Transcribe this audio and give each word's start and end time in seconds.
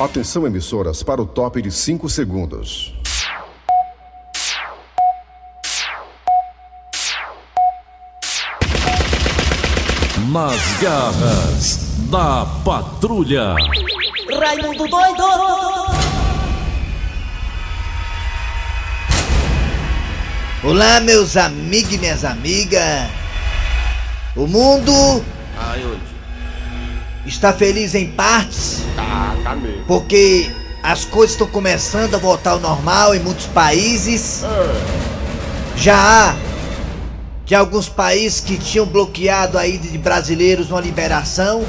Atenção, 0.00 0.46
emissoras, 0.46 1.02
para 1.02 1.20
o 1.20 1.26
top 1.26 1.60
de 1.60 1.72
5 1.72 2.08
segundos. 2.08 2.94
Nas 10.30 10.80
garras 10.80 11.78
da 12.08 12.46
patrulha. 12.64 13.56
Raimundo 14.38 14.86
doido! 14.86 15.24
Olá, 20.62 21.00
meus 21.00 21.36
amigos 21.36 21.92
e 21.92 21.98
minhas 21.98 22.24
amigas. 22.24 23.10
O 24.36 24.46
mundo 24.46 24.92
Ai, 25.56 25.84
onde? 25.84 26.17
Está 27.28 27.52
feliz 27.52 27.94
em 27.94 28.06
partes 28.10 28.82
Tá, 28.96 29.36
tá 29.44 29.54
mesmo. 29.54 29.84
porque 29.86 30.50
as 30.82 31.04
coisas 31.04 31.32
estão 31.32 31.46
começando 31.46 32.14
a 32.14 32.18
voltar 32.18 32.52
ao 32.52 32.60
normal 32.60 33.14
em 33.14 33.18
muitos 33.18 33.46
países. 33.46 34.42
Já 35.76 35.96
há 35.96 36.36
de 37.44 37.54
alguns 37.54 37.88
países 37.88 38.40
que 38.40 38.56
tinham 38.56 38.86
bloqueado 38.86 39.58
a 39.58 39.66
ida 39.66 39.88
de 39.88 39.98
brasileiros 39.98 40.70
uma 40.70 40.80
liberação, 40.80 41.64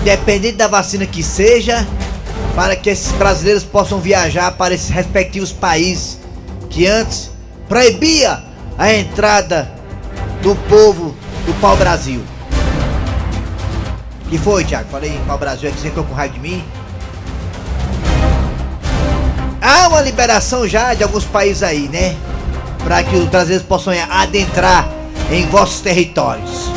independente 0.00 0.56
da 0.56 0.66
vacina 0.68 1.06
que 1.06 1.22
seja, 1.22 1.86
para 2.54 2.74
que 2.76 2.90
esses 2.90 3.12
brasileiros 3.12 3.64
possam 3.64 3.98
viajar 4.00 4.52
para 4.52 4.74
esses 4.74 4.88
respectivos 4.88 5.52
países 5.52 6.18
que 6.68 6.86
antes 6.86 7.30
proibia 7.68 8.42
a 8.76 8.92
entrada 8.92 9.70
do 10.42 10.54
povo 10.68 11.14
do 11.46 11.54
pau-brasil. 11.60 12.20
Que 14.28 14.36
foi, 14.36 14.64
Thiago? 14.64 14.88
Falei 14.90 15.16
em 15.16 15.24
pau-brasil, 15.24 15.68
é 15.68 15.72
que 15.72 15.80
você 15.80 15.88
ficou 15.88 16.04
com 16.04 16.14
raiva 16.14 16.34
de 16.34 16.40
mim? 16.40 16.62
Há 19.60 19.88
uma 19.88 20.00
liberação 20.02 20.68
já 20.68 20.92
de 20.94 21.02
alguns 21.02 21.24
países 21.24 21.62
aí, 21.62 21.88
né? 21.88 22.14
Para 22.84 23.02
que 23.02 23.16
os 23.16 23.24
brasileiros 23.24 23.66
possam 23.66 23.92
adentrar 24.10 24.88
em 25.30 25.46
vossos 25.46 25.80
territórios. 25.80 26.70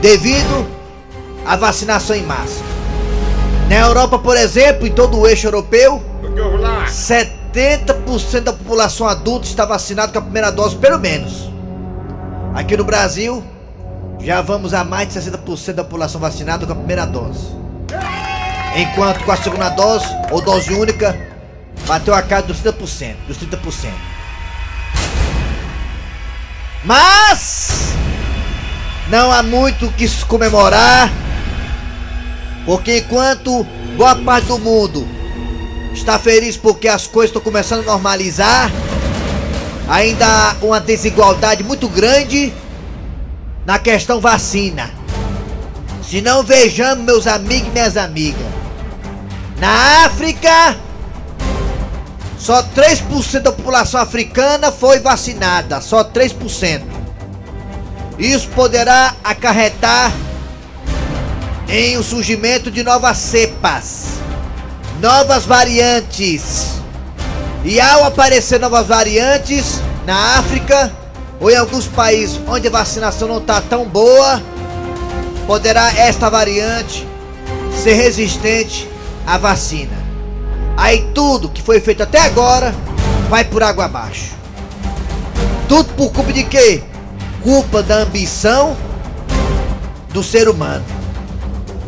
Devido 0.00 0.66
à 1.46 1.56
vacinação 1.56 2.14
em 2.14 2.22
massa. 2.22 2.62
Na 3.68 3.76
Europa, 3.76 4.18
por 4.18 4.36
exemplo, 4.36 4.86
em 4.86 4.92
todo 4.92 5.18
o 5.18 5.26
eixo 5.26 5.46
europeu, 5.46 6.02
O 6.22 6.32
que 6.32 6.40
houve 6.40 6.58
lá? 6.58 6.84
70% 6.86 8.40
da 8.40 8.52
população 8.52 9.06
adulta 9.06 9.46
está 9.46 9.64
vacinada 9.64 10.12
com 10.12 10.18
a 10.18 10.22
primeira 10.22 10.50
dose, 10.50 10.76
pelo 10.76 10.98
menos. 10.98 11.50
Aqui 12.54 12.76
no 12.76 12.84
Brasil, 12.84 13.42
já 14.20 14.42
vamos 14.42 14.74
a 14.74 14.84
mais 14.84 15.08
de 15.08 15.20
60% 15.20 15.72
da 15.74 15.84
população 15.84 16.20
vacinada 16.20 16.66
com 16.66 16.72
a 16.72 16.76
primeira 16.76 17.06
dose. 17.06 17.46
Enquanto 18.76 19.24
com 19.24 19.32
a 19.32 19.36
segunda 19.36 19.70
dose, 19.70 20.06
ou 20.30 20.40
dose 20.40 20.72
única, 20.72 21.18
bateu 21.86 22.14
a 22.14 22.22
casa 22.22 22.46
dos 22.48 22.58
30%, 22.58 23.16
dos 23.26 23.38
30%. 23.38 23.90
Mas 26.84 27.94
não 29.08 29.32
há 29.32 29.42
muito 29.42 29.86
o 29.86 29.92
que 29.92 30.06
se 30.06 30.24
comemorar, 30.24 31.10
porque 32.64 32.98
enquanto 32.98 33.64
boa 33.96 34.14
parte 34.16 34.46
do 34.48 34.58
mundo 34.58 35.08
está 35.92 36.18
feliz 36.18 36.56
porque 36.56 36.86
as 36.86 37.06
coisas 37.06 37.30
estão 37.30 37.42
começando 37.42 37.80
a 37.80 37.92
normalizar, 37.92 38.70
ainda 39.88 40.26
há 40.26 40.56
uma 40.62 40.80
desigualdade 40.80 41.64
muito 41.64 41.88
grande 41.88 42.52
na 43.68 43.78
questão 43.78 44.18
vacina. 44.18 44.90
Se 46.02 46.22
não 46.22 46.42
vejamos, 46.42 47.04
meus 47.04 47.26
amigos 47.26 47.68
e 47.68 47.70
minhas 47.70 47.98
amigas, 47.98 48.46
na 49.58 50.06
África, 50.06 50.74
só 52.38 52.62
3% 52.62 53.40
da 53.40 53.52
população 53.52 54.00
africana 54.00 54.72
foi 54.72 55.00
vacinada, 55.00 55.82
só 55.82 56.02
3%. 56.02 56.80
Isso 58.18 58.48
poderá 58.48 59.14
acarretar 59.22 60.14
em 61.68 61.98
o 61.98 62.02
surgimento 62.02 62.70
de 62.70 62.82
novas 62.82 63.18
cepas, 63.18 64.14
novas 64.98 65.44
variantes. 65.44 66.68
E 67.62 67.78
ao 67.78 68.04
aparecer 68.04 68.58
novas 68.58 68.86
variantes 68.86 69.78
na 70.06 70.38
África 70.38 70.90
ou 71.40 71.50
em 71.50 71.56
alguns 71.56 71.86
países 71.86 72.40
onde 72.46 72.68
a 72.68 72.70
vacinação 72.70 73.28
não 73.28 73.38
está 73.38 73.60
tão 73.60 73.84
boa, 73.84 74.42
poderá 75.46 75.92
esta 75.94 76.28
variante 76.28 77.06
ser 77.82 77.94
resistente 77.94 78.88
à 79.26 79.38
vacina. 79.38 79.96
Aí 80.76 81.10
tudo 81.14 81.48
que 81.48 81.62
foi 81.62 81.80
feito 81.80 82.02
até 82.02 82.20
agora 82.20 82.74
vai 83.28 83.44
por 83.44 83.62
água 83.62 83.84
abaixo. 83.84 84.32
Tudo 85.68 85.92
por 85.94 86.12
culpa 86.12 86.32
de 86.32 86.44
quê? 86.44 86.82
Culpa 87.42 87.82
da 87.82 87.96
ambição 87.96 88.76
do 90.10 90.22
ser 90.22 90.48
humano. 90.48 90.84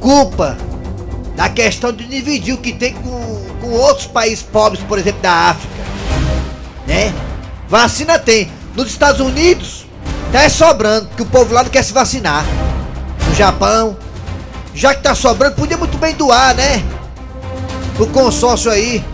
Culpa 0.01 0.57
da 1.35 1.49
questão 1.49 1.93
de 1.93 2.05
dividir 2.07 2.55
o 2.55 2.59
que 2.59 2.73
tem 2.73 2.95
com, 2.95 3.47
com 3.61 3.71
outros 3.71 4.07
países 4.07 4.43
pobres, 4.43 4.83
por 4.85 4.99
exemplo, 4.99 5.23
da 5.23 5.33
África. 5.33 5.75
Né? 6.87 7.15
Vacina 7.69 8.19
tem. 8.19 8.51
Nos 8.81 8.89
Estados 8.89 9.21
Unidos, 9.21 9.85
tá 10.33 10.49
sobrando, 10.49 11.07
porque 11.09 11.23
o 11.23 11.27
povo 11.27 11.53
lá 11.53 11.63
não 11.63 11.69
quer 11.71 11.85
se 11.85 11.93
vacinar. 11.93 12.47
No 13.29 13.35
Japão, 13.35 13.95
já 14.75 14.95
que 14.95 15.03
tá 15.03 15.15
sobrando, 15.15 15.55
podia 15.55 15.77
muito 15.77 15.99
bem 15.99 16.15
doar, 16.15 16.55
né? 16.55 16.83
O 17.99 18.07
consórcio 18.07 18.71
aí 18.71 19.05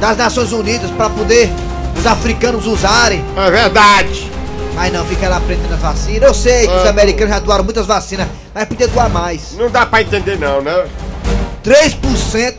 das 0.00 0.16
Nações 0.16 0.52
Unidas 0.52 0.88
para 0.92 1.10
poder 1.10 1.50
os 1.98 2.06
africanos 2.06 2.64
usarem. 2.64 3.24
É 3.36 3.50
verdade. 3.50 4.30
Mas 4.76 4.92
não, 4.92 5.04
fica 5.04 5.28
lá 5.28 5.40
prendendo 5.40 5.74
as 5.74 5.80
vacinas. 5.80 6.22
Eu 6.22 6.32
sei 6.34 6.68
que 6.68 6.72
os 6.76 6.86
Ah. 6.86 6.90
americanos 6.90 7.34
já 7.34 7.40
doaram 7.40 7.64
muitas 7.64 7.86
vacinas, 7.86 8.28
mas 8.54 8.66
podia 8.66 8.86
doar 8.86 9.10
mais. 9.10 9.50
Não 9.58 9.68
dá 9.68 9.84
pra 9.84 10.00
entender 10.00 10.38
não, 10.38 10.62
né? 10.62 10.86
3% 11.64 12.54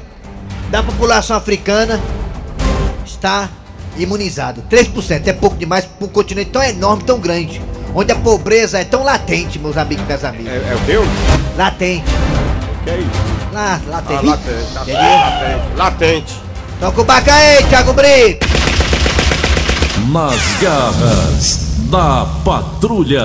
da 0.69 0.83
população 0.83 1.37
africana 1.37 2.01
está 3.05 3.47
imunizada. 3.97 4.62
3% 4.69 5.28
é 5.28 5.34
pouco 5.34 5.56
demais 5.58 5.85
para 5.85 6.06
um 6.06 6.09
continente 6.09 6.52
tão 6.52 6.62
enorme, 6.63 7.03
tão 7.03 7.19
grande. 7.19 7.62
Onde 7.96 8.12
a 8.12 8.16
pobreza 8.16 8.80
é 8.80 8.84
tão 8.84 9.03
latente, 9.03 9.58
meus 9.58 9.78
amigos 9.78 10.03
e 10.03 10.06
minhas 10.08 10.24
É, 10.24 10.28
amigas. 10.28 10.53
é 10.53 10.75
o 10.75 10.80
teu? 10.85 11.03
Latente. 11.58 12.03
Que 12.84 12.90
é 12.91 12.97
isso? 13.00 13.09
Lá, 13.53 13.80
Ah, 13.85 13.90
latente. 13.90 14.25
latente. 14.25 14.74
tá 14.74 14.81
Entendeu? 14.81 15.02
Latente. 15.02 15.75
Latente. 15.78 16.34
Toca 16.80 17.02
o 17.02 17.03
baca 17.03 17.34
aí, 17.34 17.63
Thiago 17.63 17.94
Brito. 17.94 18.47
Nas 20.12 20.40
garras 20.62 21.59
da 21.90 22.25
patrulha. 22.46 23.24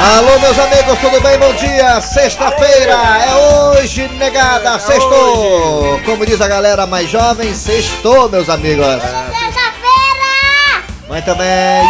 Alô, 0.00 0.38
meus 0.38 0.56
amigos, 0.56 0.96
tudo 1.00 1.20
bem? 1.20 1.36
Bom 1.38 1.52
dia. 1.54 2.00
Sexta-feira 2.00 2.92
é 3.26 3.34
hoje, 3.34 4.06
negada. 4.16 4.78
Sextou. 4.78 6.00
Como 6.04 6.24
diz 6.24 6.40
a 6.40 6.46
galera 6.46 6.86
mais 6.86 7.10
jovem, 7.10 7.52
sextou, 7.52 8.28
meus 8.28 8.48
amigos. 8.48 8.86
Sexta-feira! 8.86 10.84
Mas 11.08 11.24
também. 11.24 11.82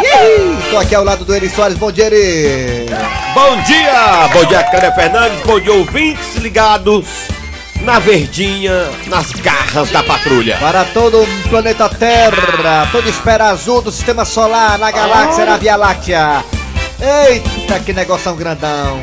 Tô 0.70 0.78
aqui 0.78 0.94
ao 0.94 1.04
lado 1.04 1.22
do 1.26 1.34
Eri 1.34 1.50
Soares. 1.50 1.76
Bom 1.76 1.92
dia, 1.92 2.06
Eri. 2.06 2.86
Bom 3.34 3.60
dia! 3.64 4.28
Bom 4.32 4.44
dia, 4.46 4.62
Cânia 4.62 4.92
Fernandes. 4.92 5.42
Bom 5.44 5.60
dia, 5.60 5.74
ouvintes 5.74 6.34
ligados 6.36 7.06
na 7.82 7.98
verdinha, 7.98 8.88
nas 9.06 9.32
garras 9.32 9.90
da 9.90 10.02
patrulha. 10.02 10.56
Para 10.58 10.84
todo 10.86 11.22
o 11.22 11.48
planeta 11.48 11.88
Terra, 11.90 12.88
toda 12.90 13.08
esfera 13.08 13.50
azul 13.50 13.82
do 13.82 13.92
sistema 13.92 14.24
solar, 14.24 14.78
na 14.78 14.90
galáxia, 14.90 15.44
na 15.44 15.58
Via 15.58 15.76
Láctea. 15.76 16.42
Eita, 17.00 17.78
que 17.80 17.92
negoção 17.92 18.34
grandão. 18.36 19.00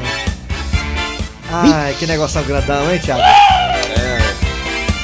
Ai, 1.52 1.96
que 1.98 2.06
negoção 2.06 2.44
grandão, 2.44 2.92
hein, 2.92 3.00
Thiago? 3.00 3.22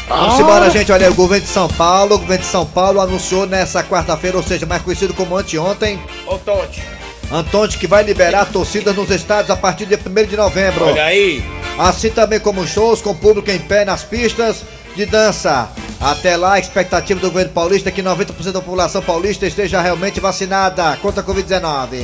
Vamos 0.08 0.40
embora, 0.40 0.70
gente. 0.70 0.92
Olha, 0.92 1.08
aí, 1.08 1.12
o 1.12 1.16
governo 1.16 1.46
de 1.46 1.52
São 1.52 1.70
Paulo, 1.70 2.16
o 2.16 2.20
governo 2.20 2.44
de 2.44 2.50
São 2.50 2.66
Paulo 2.66 3.00
anunciou 3.00 3.46
nessa 3.46 3.82
quarta-feira, 3.82 4.36
ou 4.36 4.44
seja, 4.44 4.66
mais 4.66 4.82
conhecido 4.82 5.14
como 5.14 5.38
anteontem, 5.38 6.00
Tonte, 6.46 6.84
Antonte 7.32 7.78
que 7.78 7.88
vai 7.88 8.04
liberar 8.04 8.46
torcidas 8.52 8.94
nos 8.94 9.10
estados 9.10 9.50
a 9.50 9.56
partir 9.56 9.86
de 9.86 9.96
1 9.96 10.28
de 10.28 10.36
novembro. 10.36 10.86
olha 10.86 11.06
aí. 11.06 11.44
Assim 11.78 12.10
também 12.10 12.40
como 12.40 12.68
shows 12.68 13.02
com 13.02 13.16
público 13.16 13.50
em 13.50 13.60
pé 13.60 13.86
nas 13.86 14.04
pistas 14.04 14.64
de 14.96 15.06
dança. 15.06 15.70
Até 16.02 16.36
lá, 16.36 16.54
a 16.54 16.60
expectativa 16.60 17.20
do 17.20 17.28
governo 17.28 17.54
paulista 17.54 17.88
é 17.88 17.92
que 17.92 18.04
90% 18.04 18.52
da 18.52 18.60
população 18.60 19.02
paulista 19.02 19.48
esteja 19.48 19.82
realmente 19.82 20.20
vacinada 20.20 20.98
contra 20.98 21.22
a 21.22 21.26
Covid-19. 21.26 22.04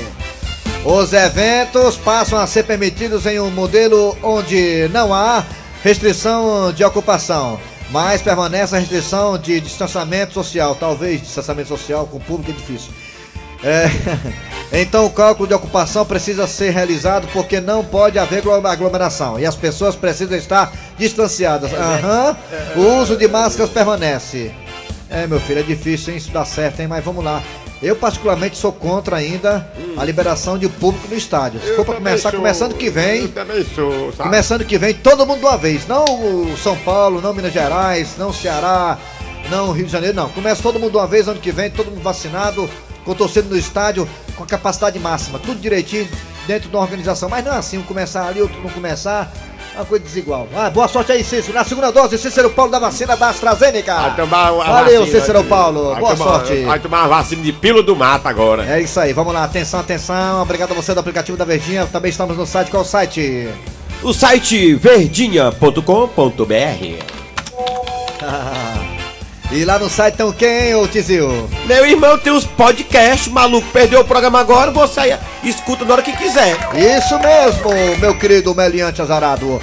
Os 0.86 1.12
eventos 1.12 1.98
passam 1.98 2.40
a 2.40 2.48
ser 2.48 2.64
permitidos 2.64 3.26
em 3.26 3.40
um 3.40 3.50
modelo 3.52 4.18
onde 4.24 4.88
não 4.94 5.14
há 5.14 5.44
restrição 5.84 6.72
de 6.72 6.84
ocupação, 6.84 7.60
mas 7.92 8.22
permanece 8.22 8.76
a 8.76 8.80
restrição 8.80 9.38
de 9.38 9.60
distanciamento 9.60 10.34
social. 10.34 10.76
Talvez 10.76 11.22
distanciamento 11.22 11.68
social 11.70 12.08
com 12.08 12.18
o 12.18 12.22
público 12.22 12.52
é 12.52 12.54
difícil. 12.54 12.92
É, 13.64 13.90
Então 14.72 15.06
o 15.06 15.10
cálculo 15.10 15.48
de 15.48 15.54
ocupação 15.54 16.06
precisa 16.06 16.46
ser 16.46 16.72
realizado 16.72 17.26
porque 17.32 17.62
não 17.62 17.84
pode 17.86 18.20
haver 18.20 18.40
aglo- 18.40 18.68
aglomeração 18.68 19.40
e 19.40 19.46
as 19.46 19.56
pessoas 19.56 19.96
precisam 19.96 20.38
estar 20.38 20.74
distanciadas. 20.98 21.72
Aham. 21.74 22.36
O 22.76 23.02
uso 23.02 23.16
de 23.16 23.28
máscaras 23.30 23.72
permanece. 23.72 24.52
É, 25.10 25.26
meu 25.26 25.40
filho, 25.40 25.60
é 25.62 25.64
difícil, 25.64 26.12
hein? 26.12 26.18
Isso 26.18 26.32
dá 26.32 26.44
certo, 26.44 26.82
hein? 26.82 26.88
Mas 26.88 27.02
vamos 27.04 27.24
lá. 27.24 27.42
Eu, 27.82 27.96
particularmente, 27.96 28.58
sou 28.58 28.72
contra 28.72 29.18
ainda 29.18 29.72
a 29.96 30.04
liberação 30.04 30.58
de 30.58 30.68
público 30.68 31.08
no 31.08 31.16
estádio. 31.16 31.60
Se 31.60 31.76
for 31.76 31.86
pra 31.86 31.96
começar, 31.96 32.32
começando 32.32 32.74
que 32.74 32.90
vem. 32.90 33.24
Eu 33.24 33.32
também 33.32 33.64
sou, 33.64 34.12
sabe? 34.14 34.30
Começando 34.30 34.66
que 34.66 34.78
vem, 34.78 34.94
todo 34.96 35.26
mundo 35.26 35.40
de 35.40 35.46
uma 35.46 35.58
vez. 35.58 35.88
Não 35.88 36.04
o 36.04 36.58
São 36.58 36.76
Paulo, 36.78 37.22
não 37.22 37.34
Minas 37.34 37.54
Gerais, 37.54 38.16
não 38.18 38.34
Ceará, 38.34 38.98
não 39.50 39.72
Rio 39.72 39.86
de 39.86 39.92
Janeiro, 39.92 40.16
não. 40.16 40.30
Começa 40.30 40.62
todo 40.64 40.80
mundo 40.80 40.92
de 40.92 40.98
uma 40.98 41.08
vez, 41.08 41.28
ano 41.28 41.40
que 41.40 41.52
vem, 41.52 41.70
todo 41.70 41.92
mundo 41.92 42.02
vacinado, 42.02 42.68
com 43.06 43.14
torcendo 43.14 43.50
no 43.50 43.58
estádio, 43.58 44.10
com 44.36 44.44
a 44.44 44.48
capacidade 44.48 44.98
máxima. 44.98 45.38
Tudo 45.38 45.60
direitinho 45.60 46.08
dentro 46.48 46.70
de 46.70 46.76
uma 46.76 46.82
organização. 46.82 47.30
Mas 47.30 47.46
não 47.46 47.54
é 47.54 47.58
assim, 47.58 47.78
um 47.78 47.84
começar 47.84 48.28
ali, 48.28 48.42
outro 48.42 48.60
não 48.60 48.72
começar. 48.72 49.32
Uma 49.78 49.86
coisa 49.86 50.04
desigual. 50.04 50.48
Ah, 50.56 50.70
boa 50.72 50.88
sorte 50.88 51.12
aí, 51.12 51.24
Cícero. 51.24 51.54
Na 51.54 51.64
segunda 51.64 51.92
dose, 51.92 52.18
Cícero 52.18 52.50
Paulo 52.50 52.72
da 52.72 52.80
vacina 52.80 53.16
da 53.16 53.30
AstraZeneca. 53.30 53.96
Vai 53.96 54.16
tomar 54.16 54.52
uma 54.52 54.64
Valeu, 54.66 55.02
vacina, 55.02 55.20
Cícero 55.20 55.44
Paulo. 55.44 55.92
vai 55.92 56.00
Boa 56.02 56.16
tomar- 56.16 56.32
sorte. 56.32 56.64
Vai 56.66 56.80
tomar 56.80 57.00
uma 57.02 57.08
vacina 57.10 57.44
de 57.44 57.52
pílula 57.54 57.84
do 57.84 57.96
mato 57.96 58.28
agora. 58.28 58.66
É 58.66 58.82
isso 58.82 59.00
aí, 59.00 59.14
vamos 59.14 59.34
lá, 59.34 59.44
atenção, 59.44 59.80
atenção. 59.80 60.42
Obrigado 60.42 60.72
a 60.72 60.74
você 60.74 60.94
do 60.96 61.00
aplicativo 61.00 61.38
da 61.38 61.46
Verdinha. 61.46 61.86
Também 61.86 62.10
estamos 62.10 62.36
no 62.36 62.46
site. 62.48 62.72
Qual 62.72 62.82
o 62.82 62.86
site? 62.86 63.48
O 64.02 64.14
site 64.14 64.74
verdinha.com.br 64.74 65.78
E 69.50 69.64
lá 69.64 69.80
no 69.80 69.90
site 69.90 70.16
tem 70.16 70.32
quem, 70.34 70.76
ô 70.76 70.86
Tizil? 70.88 71.50
Meu 71.66 71.86
irmão 71.86 72.18
tem 72.18 72.34
os 72.34 72.44
podcasts, 72.44 73.32
maluco, 73.32 73.66
perdeu 73.72 74.02
o 74.02 74.06
programa 74.06 74.40
agora, 74.40 74.72
você 74.72 75.00
aí 75.00 75.18
escuta 75.42 75.86
na 75.86 75.94
hora 75.94 76.04
que 76.04 76.12
quiser. 76.18 76.58
Isso 76.76 77.18
mesmo, 77.18 78.00
meu 78.00 78.18
querido 78.18 78.54
Meliante 78.54 79.02
Azarado. 79.02 79.62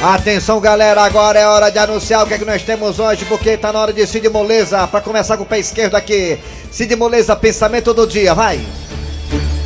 Atenção, 0.00 0.58
galera, 0.58 1.02
agora 1.02 1.38
é 1.38 1.46
hora 1.46 1.70
de 1.70 1.78
anunciar 1.78 2.24
o 2.24 2.26
que 2.26 2.34
é 2.34 2.38
que 2.38 2.46
nós 2.46 2.62
temos 2.62 2.98
hoje, 2.98 3.26
porque 3.26 3.58
tá 3.58 3.72
na 3.72 3.80
hora 3.80 3.92
de 3.92 4.06
Cid 4.06 4.26
Moleza, 4.30 4.86
pra 4.86 5.02
começar 5.02 5.36
com 5.36 5.42
o 5.42 5.46
pé 5.46 5.58
esquerdo 5.58 5.96
aqui. 5.96 6.38
Cid 6.70 6.96
Moleza, 6.96 7.36
pensamento 7.36 7.92
do 7.92 8.06
dia, 8.06 8.34
vai. 8.34 8.58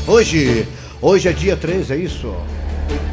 Hoje, 0.07 0.67
hoje 1.01 1.29
é 1.29 1.33
dia 1.33 1.57
13, 1.57 1.93
é 1.93 1.97
isso? 1.97 2.35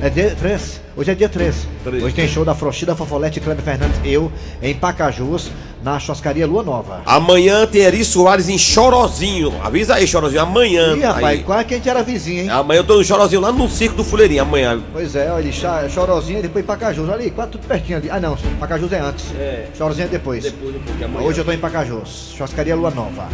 É 0.02 0.10
dia 0.10 0.36
3? 0.36 0.82
Hoje 0.96 1.12
é 1.12 1.16
dia 1.16 1.30
3. 1.30 1.68
Hoje 2.04 2.16
tem 2.16 2.28
show 2.28 2.44
da 2.44 2.56
Frochida 2.56 2.96
Fofolete 2.96 3.40
e 3.40 3.42
Kleber 3.42 3.64
Fernandes, 3.64 4.00
eu, 4.04 4.32
em 4.62 4.74
Pacajus, 4.74 5.52
na 5.84 6.00
churrascaria 6.00 6.46
Lua 6.48 6.64
Nova. 6.64 7.02
Amanhã 7.06 7.66
tem 7.68 7.82
Eri 7.82 8.04
Soares 8.04 8.50
em 8.50 8.58
Chorozinho. 8.58 9.54
Avisa 9.64 9.96
aí, 9.96 10.08
Chorozinho, 10.08 10.42
amanhã. 10.42 10.96
Ih, 10.96 11.02
rapaz, 11.02 11.26
aí. 11.26 11.44
quase 11.44 11.66
que 11.66 11.74
a 11.76 11.78
gente 11.78 11.90
era 11.90 12.02
vizinho, 12.04 12.44
hein? 12.44 12.50
Amanhã 12.50 12.80
eu 12.80 12.84
tô 12.84 12.98
no 12.98 13.04
Chorozinho 13.04 13.42
lá 13.42 13.52
no 13.52 13.70
Circo 13.70 13.98
do 13.98 14.04
Fuleirinho, 14.04 14.42
amanhã. 14.42 14.82
Pois 14.92 15.16
é, 15.16 15.32
olha, 15.32 15.52
Chorozinho 15.90 16.40
e 16.40 16.42
depois 16.42 16.66
Pacajus. 16.66 17.10
Ali, 17.10 17.30
quase 17.32 17.52
tudo 17.52 17.68
pertinho 17.68 17.98
ali. 17.98 18.10
Ah, 18.10 18.20
não, 18.20 18.36
Pacajus 18.60 18.92
é 18.92 19.00
antes. 19.00 19.26
É. 19.40 19.68
Chorozinho 19.78 20.06
é 20.06 20.10
depois. 20.10 20.44
Depois, 20.44 20.74
depois 20.74 20.98
de 20.98 21.04
amanhã. 21.04 21.28
Hoje 21.28 21.40
eu 21.40 21.46
tô 21.46 21.52
em 21.52 21.60
Pacajus. 21.60 22.34
Churrascaria 22.36 22.76
Lua 22.76 22.92
Nova. 22.92 23.28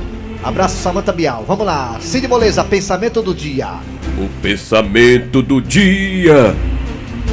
Abraço, 0.43 0.75
Samanta 0.77 1.13
Bial. 1.13 1.45
Vamos 1.47 1.65
lá. 1.65 1.97
Cid 2.01 2.27
Moleza, 2.27 2.63
pensamento 2.63 3.21
do 3.21 3.33
dia. 3.33 3.69
O 4.17 4.27
pensamento 4.41 5.41
do 5.41 5.61
dia 5.61 6.53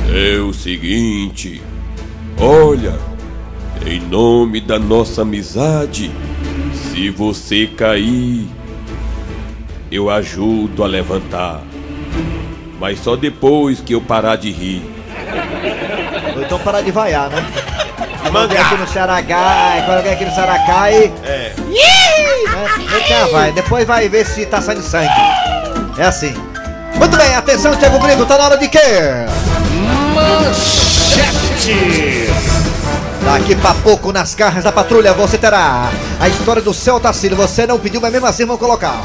é 0.08 0.38
o 0.38 0.52
seguinte: 0.52 1.60
olha, 2.38 2.94
em 3.84 4.00
nome 4.00 4.60
da 4.60 4.78
nossa 4.78 5.22
amizade, 5.22 6.10
se 6.72 7.10
você 7.10 7.66
cair, 7.66 8.46
eu 9.90 10.08
ajudo 10.08 10.84
a 10.84 10.86
levantar. 10.86 11.62
Mas 12.78 13.00
só 13.00 13.16
depois 13.16 13.80
que 13.80 13.92
eu 13.92 14.00
parar 14.00 14.36
de 14.36 14.52
rir. 14.52 14.82
Ou 16.36 16.42
então 16.42 16.58
parar 16.60 16.80
de 16.80 16.92
vaiar, 16.92 17.28
né? 17.28 17.44
Quando 18.22 18.32
Mangar. 18.32 18.42
alguém 18.42 18.58
aqui 18.58 18.76
no 18.76 18.88
Ceará 18.88 19.22
cai, 19.22 19.84
quando 19.84 19.96
alguém 19.98 20.12
aqui 20.12 20.24
no 20.24 20.30
Ceará 20.30 20.58
cai. 20.66 21.12
É. 21.24 21.52
Né? 22.60 22.68
Eita, 22.94 23.26
vai. 23.32 23.52
Depois 23.52 23.86
vai 23.86 24.08
ver 24.08 24.26
se 24.26 24.46
tá 24.46 24.60
saindo 24.60 24.82
sangue. 24.82 25.10
É 25.98 26.04
assim. 26.04 26.34
Muito 26.94 27.16
bem, 27.16 27.34
atenção, 27.34 27.74
Thiago 27.76 27.98
Brito, 27.98 28.26
tá 28.26 28.36
na 28.36 28.44
hora 28.44 28.58
de 28.58 28.68
quê? 28.68 28.78
Daqui 33.24 33.54
pra 33.54 33.74
pouco 33.74 34.12
nas 34.12 34.34
carras 34.34 34.64
da 34.64 34.72
patrulha 34.72 35.12
você 35.12 35.38
terá 35.38 35.90
a 36.18 36.28
história 36.28 36.60
do 36.60 36.74
seu 36.74 36.96
Otacílio. 36.96 37.36
Você 37.36 37.66
não 37.66 37.78
pediu, 37.78 38.00
mas 38.00 38.12
mesmo 38.12 38.26
assim 38.26 38.44
vamos 38.44 38.60
colocar. 38.60 39.02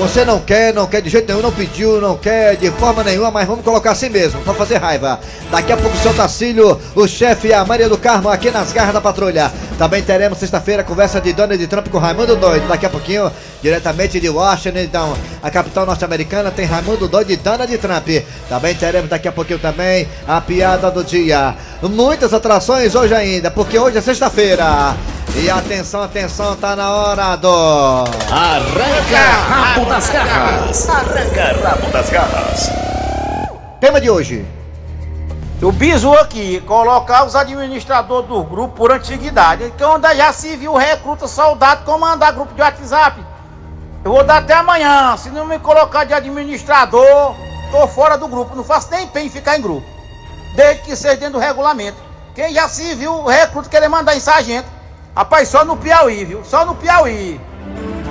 Você 0.00 0.24
não 0.24 0.40
quer, 0.40 0.72
não 0.72 0.86
quer 0.86 1.02
de 1.02 1.10
jeito 1.10 1.28
nenhum, 1.28 1.42
não 1.42 1.52
pediu, 1.52 2.00
não 2.00 2.16
quer 2.16 2.56
de 2.56 2.70
forma 2.70 3.04
nenhuma, 3.04 3.30
mas 3.30 3.46
vamos 3.46 3.62
colocar 3.62 3.90
assim 3.90 4.08
mesmo, 4.08 4.40
pra 4.40 4.54
fazer 4.54 4.78
raiva. 4.78 5.20
Daqui 5.50 5.70
a 5.70 5.76
pouco 5.76 5.94
o 5.94 6.00
seu 6.00 6.14
Tacílio, 6.14 6.80
o 6.94 7.06
chefe 7.06 7.48
e 7.48 7.52
a 7.52 7.62
Maria 7.66 7.86
do 7.86 7.98
Carmo 7.98 8.30
aqui 8.30 8.50
nas 8.50 8.72
garras 8.72 8.94
da 8.94 9.00
patrulha. 9.02 9.52
Também 9.76 10.02
teremos 10.02 10.38
sexta-feira 10.38 10.82
conversa 10.82 11.20
de 11.20 11.34
Donald 11.34 11.66
Trump 11.66 11.88
com 11.88 11.98
Raimundo 11.98 12.34
Doido. 12.34 12.66
Daqui 12.66 12.86
a 12.86 12.88
pouquinho, 12.88 13.30
diretamente 13.62 14.18
de 14.18 14.30
Washington, 14.30 14.78
então, 14.78 15.14
a 15.42 15.50
capital 15.50 15.84
norte-americana 15.84 16.50
tem 16.50 16.64
Raimundo 16.64 17.06
Doido 17.06 17.32
e 17.32 17.36
Donald 17.36 17.76
Trump. 17.76 18.08
Também 18.48 18.74
teremos 18.74 19.10
daqui 19.10 19.28
a 19.28 19.32
pouquinho 19.32 19.58
também 19.58 20.08
a 20.26 20.40
piada 20.40 20.90
do 20.90 21.04
dia. 21.04 21.54
Muitas 21.82 22.32
atrações 22.32 22.94
hoje 22.94 23.14
ainda, 23.14 23.50
porque 23.50 23.78
hoje 23.78 23.98
é 23.98 24.00
sexta-feira. 24.00 24.96
E 25.36 25.48
atenção, 25.48 26.02
atenção, 26.02 26.56
tá 26.56 26.74
na 26.74 26.90
hora 26.90 27.36
do. 27.36 27.48
Arranca 28.30 29.18
rabo 29.48 29.86
das 29.86 30.10
garras. 30.10 30.88
Arranca 30.88 31.68
rabo 31.68 31.90
das 31.92 32.10
garras. 32.10 32.70
Tema 33.80 34.00
de 34.00 34.10
hoje. 34.10 34.46
O 35.62 35.70
bisu 35.70 36.12
aqui, 36.14 36.60
colocar 36.62 37.24
os 37.24 37.36
administradores 37.36 38.28
do 38.28 38.42
grupo 38.42 38.74
por 38.74 38.92
antiguidade. 38.92 39.64
Então 39.64 39.96
onde 39.96 40.14
já 40.16 40.32
se 40.32 40.56
viu 40.56 40.74
recruta 40.74 41.28
soldado 41.28 41.84
comandar 41.84 42.32
grupo 42.32 42.52
de 42.54 42.60
WhatsApp. 42.60 43.24
Eu 44.04 44.12
vou 44.12 44.24
dar 44.24 44.38
até 44.38 44.54
amanhã. 44.54 45.16
Se 45.16 45.30
não 45.30 45.46
me 45.46 45.58
colocar 45.58 46.04
de 46.04 46.14
administrador, 46.14 47.34
tô 47.70 47.86
fora 47.86 48.16
do 48.16 48.26
grupo. 48.26 48.56
Não 48.56 48.64
faço 48.64 48.90
nem 48.90 49.06
bem 49.08 49.28
ficar 49.28 49.58
em 49.58 49.62
grupo. 49.62 49.86
Desde 50.56 50.82
que 50.82 50.96
seja 50.96 51.16
dentro 51.16 51.34
do 51.34 51.38
regulamento. 51.38 51.98
Quem 52.34 52.52
já 52.52 52.68
se 52.68 52.94
viu 52.94 53.12
o 53.12 53.28
recruta 53.28 53.68
querer 53.68 53.88
mandar 53.88 54.16
em 54.16 54.20
sargento. 54.20 54.79
Rapaz, 55.14 55.48
só 55.48 55.64
no 55.64 55.76
Piauí, 55.76 56.24
viu? 56.24 56.44
Só 56.44 56.64
no 56.64 56.74
Piauí. 56.74 57.40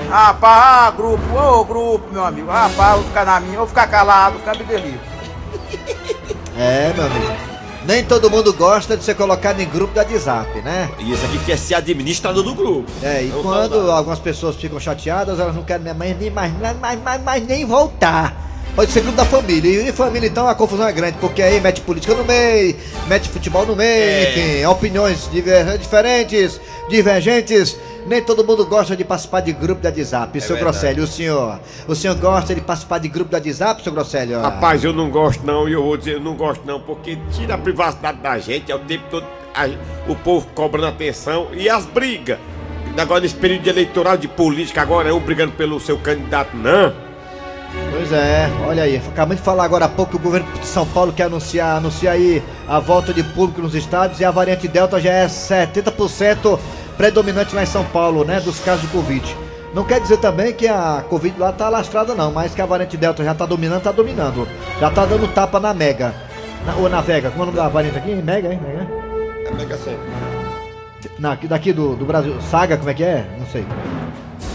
Rapaz, 0.10 0.88
ah, 0.88 0.92
grupo, 0.92 1.24
ô 1.38 1.64
grupo, 1.64 2.12
meu 2.12 2.26
amigo. 2.26 2.50
Rapaz, 2.50 2.96
vou 2.96 3.04
ficar 3.06 3.26
na 3.26 3.40
minha, 3.40 3.58
vou 3.58 3.68
ficar 3.68 3.88
calado, 3.88 4.40
cabe 4.40 4.64
delírio. 4.64 5.00
É, 6.62 6.92
meu 6.94 7.06
amigo. 7.06 7.50
Nem 7.86 8.04
todo 8.04 8.30
mundo 8.30 8.52
gosta 8.54 8.98
de 8.98 9.04
ser 9.04 9.16
colocado 9.16 9.62
em 9.62 9.66
grupo 9.66 9.94
de 9.94 10.00
WhatsApp, 10.00 10.62
né? 10.62 10.90
E 11.00 11.14
esse 11.14 11.26
aqui 11.26 11.40
quer 11.40 11.58
ser 11.58 11.76
administrador 11.76 12.44
do 12.44 12.54
grupo. 12.54 12.92
É, 13.02 13.24
e 13.24 13.28
Não 13.28 13.42
quando 13.42 13.90
algumas 13.90 14.20
pessoas 14.20 14.58
ficam 14.58 14.78
chateadas, 14.78 15.40
elas 15.40 15.56
não 15.56 15.64
querem 15.64 15.94
mais, 15.94 16.20
nem, 16.20 16.30
mais, 16.30 16.52
mais, 16.60 17.02
mais, 17.02 17.24
mais 17.24 17.48
nem 17.48 17.66
voltar. 17.66 18.49
Pode 18.76 18.92
ser 18.92 19.02
grupo 19.02 19.18
da 19.18 19.26
família. 19.26 19.90
E 19.90 19.92
família, 19.92 20.28
então, 20.28 20.48
a 20.48 20.56
confusão 20.56 20.88
é 20.88 20.92
grande, 20.94 21.18
porque 21.20 21.42
aí 21.42 21.60
mete 21.60 21.82
política 21.82 22.14
no 22.14 22.24
meio, 22.24 22.76
mete 23.08 23.28
futebol 23.28 23.66
no 23.66 23.76
meio, 23.76 23.90
É. 23.90 24.32
enfim, 24.60 24.66
opiniões 24.66 25.30
diver- 25.32 25.78
diferentes, 25.78 26.62
divergentes. 26.90 27.78
Nem 28.08 28.22
todo 28.24 28.44
mundo 28.44 28.66
gosta 28.66 28.96
de 28.96 29.04
participar 29.04 29.42
de 29.42 29.52
grupo 29.52 29.82
de 29.82 29.88
WhatsApp. 29.88 30.40
seu 30.40 30.56
verdade. 30.56 30.78
Grosselio, 30.80 31.04
o 31.04 31.08
senhor? 31.08 31.60
O 31.88 31.94
senhor 31.96 32.16
gosta 32.16 32.56
de 32.56 32.62
participar 32.62 33.00
de 33.00 33.10
grupo 33.10 33.30
de 33.30 33.36
WhatsApp, 33.36 33.84
seu 33.84 33.92
Grosselio? 33.92 34.40
Rapaz, 34.40 34.84
eu 34.84 34.94
não 34.94 35.10
gosto 35.10 35.46
não, 35.46 35.68
e 35.68 35.74
eu 35.74 35.84
vou 35.84 35.98
dizer, 35.98 36.14
eu 36.14 36.22
não 36.22 36.36
gosto 36.36 36.62
não, 36.66 36.80
porque 36.80 37.18
tira 37.36 37.56
a 37.56 37.58
privacidade 37.58 38.20
da 38.20 38.40
gente, 38.40 38.72
é 38.72 38.76
o 38.76 38.80
tempo 38.80 39.04
todo 39.12 39.26
a- 39.54 39.68
o 40.08 40.16
povo 40.16 40.48
cobrando 40.56 40.88
atenção 40.88 41.48
e 41.54 41.70
as 41.70 41.86
brigas. 41.86 42.38
Agora 42.98 43.20
nesse 43.22 43.36
período 43.36 43.68
eleitoral 43.68 44.16
de 44.18 44.28
política, 44.30 44.82
agora 44.82 45.10
é 45.10 45.14
um 45.14 45.20
brigando 45.20 45.52
pelo 45.52 45.80
seu 45.82 45.98
candidato, 45.98 46.56
não. 46.56 47.09
Pois 47.92 48.12
é, 48.12 48.50
olha 48.66 48.84
aí, 48.84 48.98
acabamos 48.98 49.38
de 49.38 49.42
falar 49.44 49.64
agora 49.64 49.86
há 49.86 49.90
pouco 49.90 50.12
que 50.12 50.18
o 50.18 50.20
governo 50.20 50.48
de 50.54 50.66
São 50.66 50.86
Paulo 50.88 51.14
quer 51.14 51.24
anunciar, 51.24 51.78
anunciar 51.78 52.16
aí 52.16 52.42
a 52.68 52.80
volta 52.80 53.14
de 53.14 53.24
público 53.24 53.62
nos 53.62 53.76
estados 53.76 54.20
e 54.20 54.26
a 54.26 54.32
variante 54.32 54.68
Delta 54.68 55.00
já 55.00 55.12
é 55.12 55.28
70% 55.28 56.60
predominante 56.98 57.56
lá 57.56 57.64
em 57.64 57.68
São 57.68 57.84
Paulo, 57.86 58.24
né, 58.26 58.40
dos 58.40 58.60
casos 58.60 58.82
de 58.82 58.88
Covid. 58.88 59.36
Não 59.74 59.84
quer 59.84 60.00
dizer 60.00 60.18
também 60.18 60.52
que 60.54 60.68
a 60.68 61.04
Covid 61.10 61.40
lá 61.40 61.52
tá 61.52 61.70
lastrada 61.70 62.16
não, 62.16 62.32
mas 62.32 62.56
que 62.56 62.62
a 62.62 62.66
variante 62.66 62.98
Delta 62.98 63.24
já 63.24 63.36
tá 63.36 63.46
dominando, 63.46 63.84
tá 63.84 63.92
dominando. 63.92 64.48
Já 64.80 64.90
tá 64.90 65.06
dando 65.06 65.28
tapa 65.32 65.60
na 65.60 65.74
Mega. 65.74 66.14
Na, 66.66 66.76
ou 66.76 66.90
na 66.90 67.02
Vega, 67.02 67.30
como 67.30 67.42
é 67.42 67.44
o 67.44 67.46
nome 67.48 67.58
da 67.58 67.68
variante 67.70 67.98
aqui? 67.98 68.14
Mega, 68.16 68.52
hein? 68.52 68.60
Mega? 68.62 68.88
É 69.48 69.54
mega 69.54 69.78
sempre. 69.78 70.00
Na, 71.20 71.36
daqui 71.36 71.72
do, 71.72 71.96
do 71.96 72.04
Brasil. 72.04 72.36
Saga, 72.50 72.78
como 72.78 72.90
é 72.90 72.94
que 72.94 73.04
é? 73.04 73.26
Não 73.40 73.46
sei. 73.46 73.66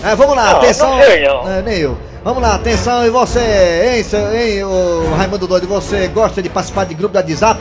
É, 0.03 0.15
vamos 0.17 0.37
lá, 0.37 0.51
Não, 0.51 0.57
atenção. 0.59 0.91
não 0.97 1.05
sei, 1.05 1.27
não. 1.27 1.49
É, 1.49 1.63
nem 1.63 1.79
eu. 1.79 1.97
Vamos 2.25 2.43
lá, 2.43 2.55
atenção, 2.55 3.05
e 3.07 3.11
você, 3.11 3.93
hein, 3.97 4.03
seu, 4.03 4.35
hein, 4.35 4.65
o 4.65 5.15
Raimundo 5.15 5.47
Doido, 5.47 5.69
você 5.69 6.09
gosta 6.09 6.43
de 6.43 6.49
participar 6.49 6.85
de 6.87 6.95
grupo 6.95 7.13
da 7.13 7.21
WhatsApp? 7.21 7.61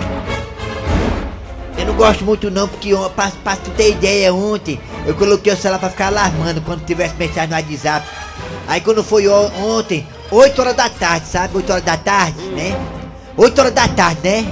Eu 1.77 1.85
não 1.87 1.93
gosto 1.95 2.23
muito 2.23 2.49
não, 2.49 2.65
porque 2.65 2.95
pra, 3.13 3.29
pra 3.43 3.55
tu 3.57 3.69
ter 3.71 3.91
ideia, 3.91 4.33
ontem 4.33 4.79
eu 5.05 5.13
coloquei 5.15 5.51
o 5.51 5.57
celular 5.57 5.79
pra 5.79 5.89
ficar 5.89 6.07
alarmando 6.07 6.61
quando 6.61 6.85
tivesse 6.85 7.13
mensagem 7.19 7.49
no 7.49 7.55
WhatsApp. 7.55 8.07
Aí 8.65 8.79
quando 8.79 9.03
foi 9.03 9.27
on- 9.27 9.51
ontem, 9.61 10.07
8 10.31 10.61
horas 10.61 10.75
da 10.75 10.87
tarde, 10.87 11.27
sabe? 11.27 11.57
8 11.57 11.69
horas 11.69 11.83
da 11.83 11.97
tarde, 11.97 12.41
né? 12.55 12.73
8 13.35 13.59
horas 13.59 13.73
da 13.73 13.87
tarde, 13.89 14.19
né? 14.23 14.45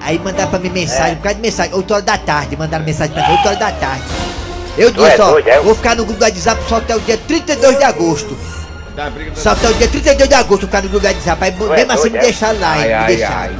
Aí 0.00 0.18
mandaram 0.18 0.50
pra 0.50 0.58
mim 0.58 0.70
mensagem, 0.70 1.14
por 1.16 1.22
causa 1.22 1.36
de 1.36 1.40
mensagem, 1.42 1.72
8 1.72 1.90
horas 1.92 2.04
da 2.04 2.18
tarde, 2.18 2.56
mandaram 2.56 2.84
mensagem 2.84 3.14
pra 3.14 3.28
mim, 3.28 3.34
8 3.36 3.46
horas 3.46 3.58
da 3.60 3.70
tarde. 3.70 4.02
Eu 4.76 4.88
é 4.88 4.90
disse, 4.90 5.20
ó, 5.22 5.38
é? 5.38 5.60
vou 5.60 5.74
ficar 5.76 5.94
no 5.94 6.04
grupo 6.04 6.18
do 6.18 6.24
WhatsApp 6.24 6.60
só 6.68 6.78
até 6.78 6.96
o 6.96 7.00
dia 7.00 7.16
32 7.16 7.78
de 7.78 7.84
agosto. 7.84 8.36
Dá 8.94 9.10
briga 9.10 9.30
da- 9.32 9.36
Só 9.40 9.50
até 9.50 9.68
o 9.68 9.74
dia 9.74 9.88
32 9.88 10.28
de 10.28 10.34
agosto 10.34 10.68
grupo 10.68 10.88
do 10.88 10.98
WhatsApp. 11.02 11.44
Aí 11.44 11.50
é 11.50 11.76
mesmo 11.76 11.92
assim 11.92 12.10
me 12.10 12.18
é? 12.18 12.20
deixaram 12.20 12.60
lá, 12.60 12.78
hein? 12.86 12.92
Ai, 12.94 13.16
me 13.16 13.22
ai. 13.22 13.50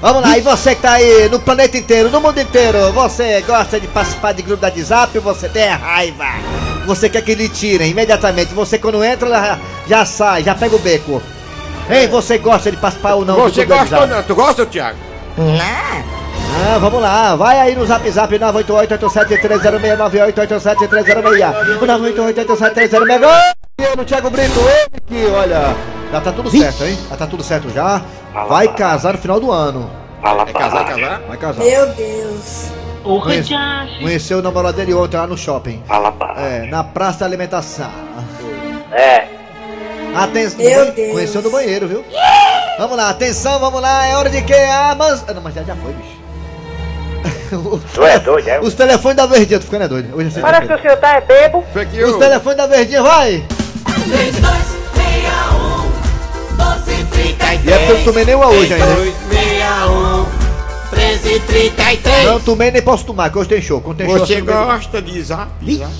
Vamos 0.00 0.22
lá, 0.22 0.36
e 0.36 0.40
você 0.42 0.74
que 0.74 0.82
tá 0.82 0.92
aí 0.92 1.28
no 1.30 1.40
planeta 1.40 1.76
inteiro, 1.76 2.10
no 2.10 2.20
mundo 2.20 2.38
inteiro, 2.40 2.92
você 2.92 3.40
gosta 3.46 3.80
de 3.80 3.86
participar 3.88 4.32
de 4.32 4.42
grupo 4.42 4.60
da 4.60 4.68
WhatsApp, 4.68 5.18
você 5.18 5.48
tem 5.48 5.68
raiva. 5.68 6.24
Você 6.86 7.08
quer 7.08 7.22
que 7.22 7.34
lhe 7.34 7.48
tirem 7.48 7.90
imediatamente. 7.90 8.52
Você 8.54 8.78
quando 8.78 9.02
entra 9.02 9.28
já, 9.28 9.58
já 9.88 10.04
sai, 10.04 10.44
já 10.44 10.54
pega 10.54 10.76
o 10.76 10.78
beco. 10.78 11.20
Ei, 11.88 12.06
você 12.08 12.36
gosta 12.38 12.70
de 12.70 12.76
participar 12.76 13.14
ou 13.14 13.24
não 13.24 13.36
do 13.36 13.42
Você 13.42 13.64
grupo 13.64 13.68
da 13.70 13.76
gosta 13.78 13.94
ou 13.96 14.00
WhatsApp? 14.02 14.16
não? 14.20 14.22
Tu 14.22 14.34
gosta, 14.34 14.66
Thiago? 14.66 14.98
Ah, 16.58 16.78
vamos 16.78 17.00
lá, 17.02 17.34
vai 17.36 17.58
aí 17.58 17.74
no 17.74 17.84
zap 17.86 18.08
zap 18.10 18.32
988-87306, 18.38 19.96
988-87306, 19.98 21.54
988-87306. 21.80 23.22
Eu 23.22 23.55
no 23.96 24.04
Thiago 24.04 24.30
Brito, 24.30 24.58
ele 24.60 25.00
que, 25.06 25.26
olha, 25.30 25.74
já 26.10 26.20
tá 26.20 26.32
tudo 26.32 26.50
certo, 26.50 26.84
hein? 26.84 26.98
Já 27.10 27.16
tá 27.16 27.26
tudo 27.26 27.42
certo 27.42 27.70
já. 27.70 28.00
Vai 28.48 28.68
casar 28.74 29.12
no 29.14 29.18
final 29.18 29.38
do 29.38 29.52
ano. 29.52 29.90
Fala 30.22 30.42
É 30.48 30.52
casar, 30.52 30.84
casar? 30.86 31.20
Vai 31.28 31.36
casar. 31.36 31.62
Meu 31.64 31.86
Deus. 31.94 32.70
Conhece- 33.04 33.54
Conheceu 34.00 34.38
o 34.38 34.42
namorado 34.42 34.76
dele 34.76 34.92
ontem 34.94 35.16
lá 35.16 35.26
no 35.26 35.36
shopping. 35.38 35.82
É, 36.36 36.66
na 36.68 36.82
praça 36.82 37.20
da 37.20 37.26
alimentação. 37.26 37.90
É. 38.92 39.26
Atenção. 40.14 40.58
Meu 40.64 40.92
Deus. 40.92 41.12
Conheceu 41.12 41.42
no 41.42 41.50
banheiro, 41.50 41.86
viu? 41.86 42.04
Vamos 42.78 42.96
lá, 42.96 43.10
atenção, 43.10 43.58
vamos 43.60 43.80
lá. 43.80 44.06
É 44.06 44.16
hora 44.16 44.28
de 44.30 44.42
que? 44.42 44.54
Ah, 44.54 44.94
mas. 44.98 45.24
ah, 45.28 45.34
Não, 45.34 45.42
mas 45.42 45.54
já, 45.54 45.62
já 45.62 45.76
foi, 45.76 45.92
bicho. 45.92 46.16
Tu 47.94 48.04
é 48.04 48.18
doido, 48.18 48.48
é? 48.48 48.60
Os 48.60 48.74
telefones 48.74 49.16
da 49.16 49.26
Verdinha, 49.26 49.58
tô 49.60 49.64
ficando 49.66 49.84
é 49.84 49.88
doido. 49.88 50.16
Hoje 50.16 50.36
é 50.38 50.40
Parece 50.40 50.66
que 50.66 50.74
o 50.74 50.80
senhor 50.80 50.96
tá 50.96 51.12
é 51.16 51.20
bebo. 51.20 51.64
Os 51.74 51.94
you. 51.94 52.18
telefones 52.18 52.56
da 52.56 52.66
Verdinha, 52.66 53.02
vai! 53.02 53.44
3261 54.06 56.56
1233 56.56 57.64
E 57.64 57.72
é 57.72 57.78
porque 57.78 57.92
eu 57.92 57.96
não 57.98 58.04
tomei 58.04 58.24
nenhuma 58.24 58.46
hoje 58.48 58.74
ainda. 58.74 58.86
6261 58.86 60.26
1333 60.92 62.26
Não 62.26 62.40
tomei 62.40 62.70
nem 62.70 62.82
posso 62.82 63.04
tomar, 63.04 63.30
que 63.30 63.38
hoje 63.38 63.48
tem 63.48 63.60
show. 63.60 63.80
Quando 63.80 63.98
tem 63.98 64.06
show, 64.08 64.18
Você 64.18 64.34
assim, 64.34 64.44
gosta 64.44 65.02
de 65.02 65.22
zap? 65.22 65.74
zap? 65.74 65.92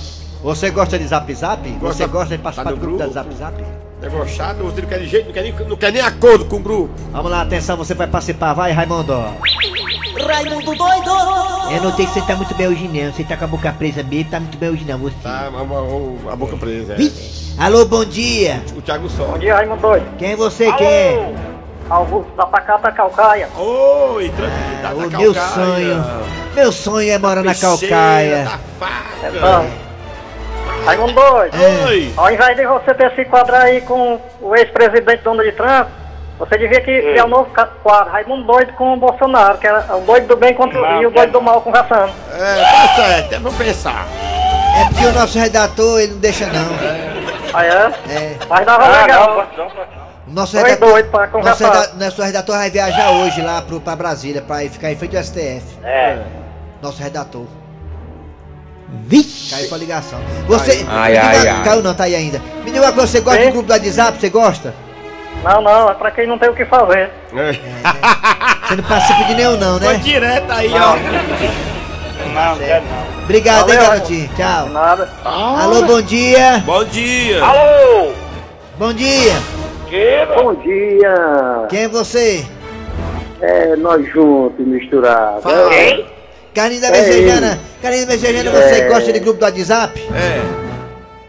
Você 0.43 0.71
gosta 0.71 0.99
de 0.99 1.07
zap 1.07 1.35
zap? 1.35 1.63
Você 1.69 1.79
Gosta- 1.79 2.07
gosta 2.07 2.37
de 2.37 2.43
participar 2.43 2.71
tá 2.71 2.75
do 2.75 2.81
grupo 2.81 2.99
da 2.99 3.09
zap 3.09 3.35
zap? 3.35 3.55
É 4.03 4.09
gostado? 4.09 4.63
Você 4.65 4.81
não 4.83 4.89
quer 4.89 4.99
de 5.01 5.09
jeito, 5.09 5.27
não 5.27 5.33
quer 5.33 5.43
nem, 5.43 5.53
não 5.69 5.77
quer 5.77 5.93
nem 5.93 6.03
acordo 6.03 6.45
com 6.45 6.57
o 6.57 6.61
grupo. 6.61 6.91
Vamos 7.11 7.31
lá, 7.31 7.43
atenção, 7.43 7.77
você 7.77 7.95
vai 7.95 8.07
participar, 8.07 8.53
vai, 8.53 8.71
Raimundo. 8.71 9.13
Raimundo 10.25 10.75
doido 10.75 11.11
Eu 11.71 11.83
notei 11.83 12.07
que 12.07 12.13
você 12.13 12.21
tá 12.23 12.35
muito 12.37 12.55
bem 12.55 12.69
hoje 12.69 12.89
não. 12.89 13.13
Você 13.13 13.25
tá 13.25 13.37
com 13.37 13.45
a 13.45 13.49
boca 13.49 13.73
presa 13.73 14.03
mesmo, 14.03 14.31
tá 14.31 14.41
muito 14.41 14.57
bem 14.59 14.71
hoje 14.71 14.85
não, 14.85 14.99
você. 14.99 15.15
Tá, 15.23 15.49
a, 15.53 16.31
a- 16.31 16.33
a 16.33 16.37
boca 16.37 16.57
presa. 16.57 16.95
é. 16.95 17.63
Alô, 17.63 17.85
bom 17.87 18.05
dia. 18.05 18.63
O 18.77 18.83
Thiago 18.83 19.09
só. 19.09 19.25
Bom 19.25 19.39
dia, 19.39 19.55
Raimundo 19.55 19.81
Doido. 19.83 20.07
Quem 20.19 20.33
é 20.33 20.37
você, 20.37 20.71
quem 20.73 20.87
é? 20.87 21.35
Augusto 21.89 22.31
da 22.37 22.47
Pacata 22.47 22.91
Calcaia. 22.93 23.49
Oi, 23.57 24.29
tranquilidade 24.31 24.95
O 24.95 25.11
da 25.11 25.19
meu 25.19 25.35
calcaia. 25.35 25.55
sonho. 25.65 26.05
Meu 26.55 26.73
sonho 26.73 27.11
é 27.13 27.19
morar 27.19 27.43
na 27.45 27.55
calcaia. 27.55 28.45
da 28.45 28.59
faca. 28.79 29.29
Então, 29.37 29.67
Raimundo 30.85 31.13
Doido. 31.15 31.57
Oi. 31.87 32.13
Ao 32.17 32.31
invés 32.33 32.57
de 32.57 32.67
você 32.67 32.95
ter 32.95 33.15
se 33.15 33.25
quadrar 33.25 33.63
aí 33.63 33.81
com 33.83 34.21
o 34.41 34.55
ex-presidente 34.55 35.23
Donald 35.23 35.51
Trump, 35.53 35.89
você 36.39 36.59
devia 36.59 36.81
que 36.81 37.01
criar 37.03 37.25
um 37.25 37.29
novo 37.29 37.51
quadro, 37.83 38.13
Raimundo 38.13 38.45
Doido 38.45 38.73
com 38.75 38.93
o 38.95 38.97
Bolsonaro, 38.97 39.59
que 39.59 39.67
era 39.67 39.97
o 39.97 40.01
doido 40.03 40.27
do 40.29 40.37
bem 40.37 40.53
contra 40.55 40.79
o 40.81 41.03
e 41.03 41.07
o 41.07 41.11
doido 41.11 41.33
do 41.33 41.41
mal 41.43 41.61
conversando. 41.63 42.13
É, 42.33 42.63
tá 42.63 42.95
certo, 42.95 43.35
é 43.35 43.41
pra 43.41 43.51
pensar. 43.53 44.07
É 44.79 44.85
porque 44.91 45.07
o 45.07 45.13
nosso 45.13 45.39
redator, 45.39 46.01
ele 46.01 46.13
não 46.13 46.21
deixa 46.21 46.47
não. 46.47 46.67
Aí 47.55 47.69
é? 47.69 47.93
É. 48.13 48.37
Mas 48.49 48.67
dava 48.67 48.85
Ah, 48.85 49.03
legal. 49.03 49.47
não, 49.57 49.65
não. 49.65 49.97
O 50.29 50.33
Nosso 50.33 50.57
redator, 50.57 50.89
doido, 50.91 51.11
pra 51.11 51.27
nosso, 51.29 51.65
reda- 51.65 51.93
nosso 51.95 52.21
redator 52.23 52.57
vai 52.57 52.69
viajar 52.69 53.11
hoje 53.13 53.41
lá 53.41 53.63
pro, 53.63 53.81
pra 53.81 53.95
Brasília, 53.97 54.43
pra 54.43 54.59
ficar 54.69 54.91
em 54.93 54.97
frente 54.97 55.17
ao 55.17 55.23
STF. 55.23 55.63
É. 55.85 56.19
Nosso 56.83 57.01
redator. 57.03 57.47
Vixe! 58.89 59.55
Caiu 59.55 59.69
com 59.69 59.75
a 59.75 59.79
ligação. 59.79 60.19
Você. 60.47 60.85
Ai, 60.89 61.17
ai, 61.17 61.49
ai. 61.49 61.65
Caiu 61.65 61.83
não, 61.83 61.95
tá 61.95 62.05
aí 62.05 62.15
ainda. 62.15 62.41
Me 62.65 62.71
diga 62.71 62.85
uma 62.85 62.93
coisa, 62.93 63.07
você 63.11 63.21
gosta 63.21 63.41
Sim. 63.41 63.47
do 63.47 63.53
grupo 63.53 63.69
do 63.69 63.73
WhatsApp? 63.73 64.19
Você 64.21 64.29
gosta? 64.31 64.75
Não, 65.43 65.61
não, 65.63 65.91
é 65.91 65.95
pra 65.95 66.11
quem 66.11 66.27
não 66.27 66.39
tem 66.39 66.49
o 66.49 66.55
que 66.55 66.65
fazer. 66.65 67.11
Você 67.31 68.77
não 68.77 68.85
participa 68.85 69.25
de 69.25 69.35
nenhum 69.35 69.57
não, 69.57 69.79
Foi 69.79 69.93
né? 69.95 69.99
direto 70.03 70.51
aí, 70.51 70.71
ó. 70.73 70.97
Não, 72.35 72.59
quer 72.59 72.83
não. 72.83 73.23
Obrigado, 73.25 73.71
hein, 73.71 73.77
Valeu, 73.77 73.91
garotinho. 73.91 74.31
Tchau. 74.37 74.69
Nada. 74.71 75.09
Alô, 75.25 75.83
bom 75.83 76.03
dia. 76.03 76.63
Bom 76.65 76.85
dia. 76.85 77.43
Alô! 77.45 78.13
Bom 78.79 78.93
dia. 78.93 79.33
Bom 80.35 80.55
dia! 80.55 81.15
Quem 81.69 81.83
é 81.85 81.89
você? 81.89 82.45
É, 83.41 83.77
nós 83.77 84.05
juntos, 84.13 84.67
misturados. 84.67 85.43
Fala. 85.43 85.69
Quem? 85.71 86.07
Carlinho 86.55 86.81
da 86.81 86.91
Messejana. 86.91 87.59
Da 87.83 87.91
Messejana, 87.91 88.51
você 88.51 88.81
É. 88.81 88.89
gosta 88.89 89.13
de 89.13 89.21
grupo 89.21 89.39
do 89.39 89.45
WhatsApp? 89.45 90.01
É. 90.15 90.41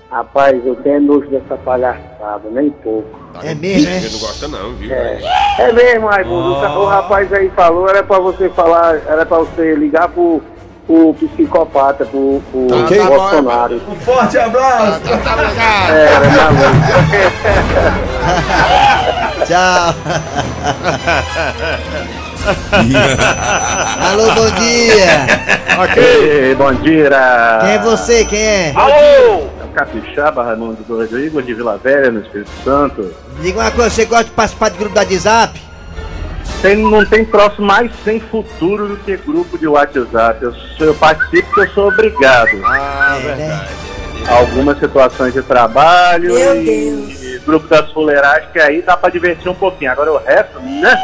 Rapaz, 0.09 0.65
eu 0.65 0.75
tenho 0.77 1.01
nojo 1.01 1.29
dessa 1.29 1.55
palhaçada, 1.57 2.49
nem 2.51 2.69
pouco. 2.69 3.19
Tá 3.41 3.47
É 3.47 3.53
mesmo, 3.55 3.89
é? 3.89 3.99
Você 3.99 4.09
não 4.13 4.19
gosta 4.19 4.47
não, 4.47 4.73
viu? 4.73 4.93
É, 4.93 5.19
é 5.59 5.71
mesmo, 5.71 6.07
Raimundo. 6.07 6.53
O 6.57 6.61
ca- 6.61 6.77
O 6.79 6.85
rapaz 6.85 7.31
aí 7.33 7.49
falou, 7.55 7.87
era 7.89 8.03
pra 8.03 8.19
você 8.19 8.49
falar, 8.49 8.95
era 9.07 9.25
pra 9.25 9.37
você 9.39 9.75
ligar 9.75 10.07
pro, 10.09 10.41
pro 10.85 11.13
psicopata, 11.15 12.05
pro, 12.05 12.41
pro 12.51 12.67
Tá, 12.67 12.75
tá 12.95 13.03
bom, 13.05 13.17
Bolsonaro. 13.17 13.81
Um 13.89 13.95
forte 13.97 14.37
abraço. 14.37 15.01
Tá, 15.01 15.17
tá. 15.17 15.93
É, 15.93 16.13
era 16.13 16.29
maluco. 16.29 16.77
Tchau. 19.47 19.93
Alô, 24.11 24.31
bom 24.33 24.49
dia. 24.51 25.27
Ei, 25.97 26.55
bom 26.55 26.73
dia! 26.75 27.09
Quem 27.61 27.71
é 27.71 27.79
você? 27.79 28.25
Quem 28.25 28.39
é? 28.41 28.73
Alô! 28.75 29.47
Capixaba, 29.77 30.43
Raimundo 30.43 30.83
Doido, 30.87 31.19
Igor 31.19 31.43
de 31.43 31.53
Vila 31.53 31.77
Velha, 31.77 32.09
no 32.09 32.21
Espírito 32.21 32.49
Santo. 32.63 33.13
Diga 33.39 33.59
uma 33.59 33.69
coisa, 33.71 33.91
você 33.91 34.05
gosta 34.05 34.23
de 34.25 34.31
participar 34.31 34.69
do 34.71 34.77
grupo 34.77 34.95
do 34.95 34.99
WhatsApp? 34.99 35.61
Tem, 36.63 36.75
não 36.77 37.05
tem 37.05 37.23
troço 37.23 37.61
mais 37.61 37.91
sem 38.03 38.19
futuro 38.19 38.87
do 38.87 38.97
que 38.97 39.15
grupo 39.17 39.55
de 39.55 39.67
WhatsApp. 39.67 40.41
Eu, 40.43 40.51
sou- 40.53 40.87
eu 40.87 40.95
participo 40.95 41.47
porque 41.49 41.61
eu 41.69 41.73
sou 41.75 41.87
obrigado. 41.89 42.59
Ah, 42.65 43.19
É, 43.23 43.35
né? 43.35 43.67
Algumas 44.29 44.79
situações 44.79 45.33
de 45.35 45.43
trabalho 45.43 46.33
Meu 46.33 46.61
e, 46.61 46.65
Deus. 46.65 47.21
e 47.21 47.39
grupo 47.45 47.67
das 47.67 47.91
fuleiragens, 47.91 48.51
que 48.51 48.59
aí 48.59 48.81
dá 48.81 48.97
pra 48.97 49.11
divertir 49.11 49.47
um 49.47 49.53
pouquinho. 49.53 49.91
Agora 49.91 50.11
o 50.11 50.17
resto, 50.17 50.59
né? 50.59 50.97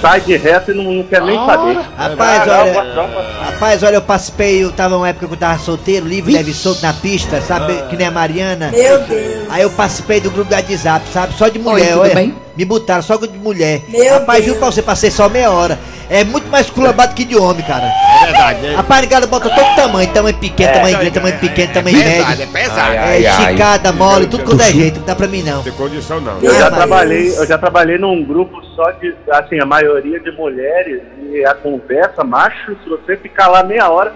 Sai 0.00 0.20
de 0.20 0.36
reto 0.36 0.70
e 0.70 0.74
não, 0.74 0.92
não 0.92 1.02
quer 1.02 1.22
nem 1.22 1.34
saber. 1.34 1.78
Rapaz, 1.96 2.48
olha. 2.48 2.94
não. 2.94 3.08
Rapaz, 3.44 3.82
olha, 3.82 3.94
eu 3.96 4.02
participei, 4.02 4.64
eu 4.64 4.72
tava 4.72 4.96
uma 4.96 5.08
época 5.08 5.26
que 5.26 5.34
eu 5.34 5.38
tava 5.38 5.58
solteiro, 5.58 6.06
livre, 6.06 6.32
leve 6.32 6.52
e 6.52 6.54
solto 6.54 6.82
na 6.82 6.92
pista, 6.92 7.40
sabe? 7.40 7.74
Que 7.88 7.96
nem 7.96 8.06
a 8.06 8.10
Mariana. 8.10 8.70
Meu 8.70 9.00
Deus. 9.00 9.46
Aí 9.50 9.62
eu 9.62 9.70
participei 9.70 10.20
do 10.20 10.30
grupo 10.30 10.48
do 10.50 10.54
WhatsApp, 10.54 11.08
sabe? 11.12 11.34
Só 11.34 11.48
de 11.48 11.58
mulher, 11.58 11.92
tudo 11.92 12.00
olha. 12.00 12.14
bem? 12.14 12.47
Me 12.58 12.64
botaram 12.64 13.02
só 13.02 13.16
de 13.16 13.38
mulher. 13.38 13.82
Meu 13.86 14.14
Rapaz, 14.14 14.38
Deus. 14.38 14.46
juro 14.46 14.58
pra 14.58 14.72
você, 14.72 14.82
passei 14.82 15.12
só 15.12 15.28
meia 15.28 15.48
hora. 15.48 15.78
É 16.10 16.24
muito 16.24 16.48
mais 16.48 16.68
culambado 16.68 17.14
que 17.14 17.24
de 17.24 17.36
homem, 17.36 17.64
cara. 17.64 17.84
É 17.84 18.24
verdade, 18.24 18.60
né? 18.62 18.74
A 18.76 18.82
parigada 18.82 19.28
bota 19.28 19.48
todo 19.48 19.76
tamanho, 19.76 20.12
tamanho 20.12 20.36
pequeno, 20.38 20.72
tamanho 20.72 20.96
grande, 20.98 21.10
tamanho 21.12 21.38
pequeno, 21.38 21.72
tamanho 21.72 21.96
pesado, 21.96 22.28
médio. 22.30 22.42
é 22.42 22.46
pesado. 22.46 22.92
É, 22.94 22.98
ai, 22.98 23.26
ai. 23.26 23.44
esticada, 23.44 23.92
mole, 23.92 24.26
tudo 24.26 24.42
quanto 24.42 24.62
é 24.62 24.72
jeito, 24.72 24.98
não 24.98 25.06
dá 25.06 25.14
pra 25.14 25.28
mim 25.28 25.42
não. 25.44 25.56
Não 25.58 25.62
tem 25.62 25.72
condição 25.72 26.20
não. 26.20 26.40
Eu 26.40 26.58
já 26.58 26.68
trabalhei, 26.68 27.28
eu 27.38 27.46
já 27.46 27.58
trabalhei 27.58 27.96
num 27.96 28.24
grupo 28.24 28.60
só 28.74 28.90
de, 28.90 29.14
assim, 29.30 29.60
a 29.60 29.66
maioria 29.66 30.18
de 30.18 30.32
mulheres 30.32 31.00
e 31.30 31.44
a 31.44 31.54
conversa, 31.54 32.24
macho, 32.24 32.76
se 32.82 32.88
você 32.88 33.16
ficar 33.16 33.46
lá 33.46 33.62
meia 33.62 33.88
hora, 33.88 34.12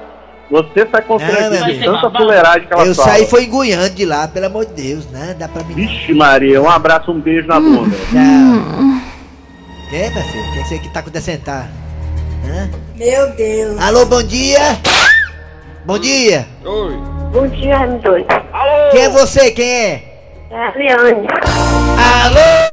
você 0.51 0.85
meu 1.51 1.65
de 1.65 1.85
tanta 1.85 2.11
fuleiragem 2.11 2.67
que 2.69 2.73
ela 2.73 2.87
Eu 2.87 2.95
fala. 2.95 3.09
saí 3.09 3.27
foi 3.27 3.45
engoiando 3.45 3.91
de 3.91 4.05
lá, 4.05 4.29
pelo 4.29 4.47
amor 4.47 4.67
de 4.67 4.73
Deus, 4.75 5.07
né? 5.11 5.35
Dá 5.39 5.49
pra 5.49 5.63
mim. 5.65 5.75
Vixe 5.75 6.13
Maria, 6.13 6.61
um 6.61 6.69
abraço, 6.69 7.11
um 7.11 7.21
beijo 7.21 7.47
na 7.49 7.59
bunda. 7.59 7.97
Tchau. 7.97 9.03
Quem, 9.91 10.11
meu 10.11 10.23
filho? 10.23 10.45
O 10.45 10.53
que, 10.53 10.63
que 10.63 10.69
você 10.69 10.79
que 10.79 10.89
tá 10.93 11.01
acontecendo? 11.01 11.43
Tá? 11.45 11.67
Hã? 12.47 12.71
Meu 12.97 13.31
Deus. 13.35 13.81
Alô, 13.81 14.05
bom 14.07 14.23
dia! 14.23 14.79
Bom 15.85 15.99
dia! 15.99 16.47
Oi. 16.65 16.97
Bom 17.33 17.47
dia, 17.49 17.79
Raimundo 17.79 18.03
Doido. 18.03 18.27
Alô! 18.53 18.91
Quem 18.91 19.03
é 19.03 19.09
você? 19.09 19.51
Quem 19.53 19.69
é? 19.71 20.03
É 20.51 20.57
a 20.67 20.71
Liane. 20.77 21.27
Alô? 22.25 22.72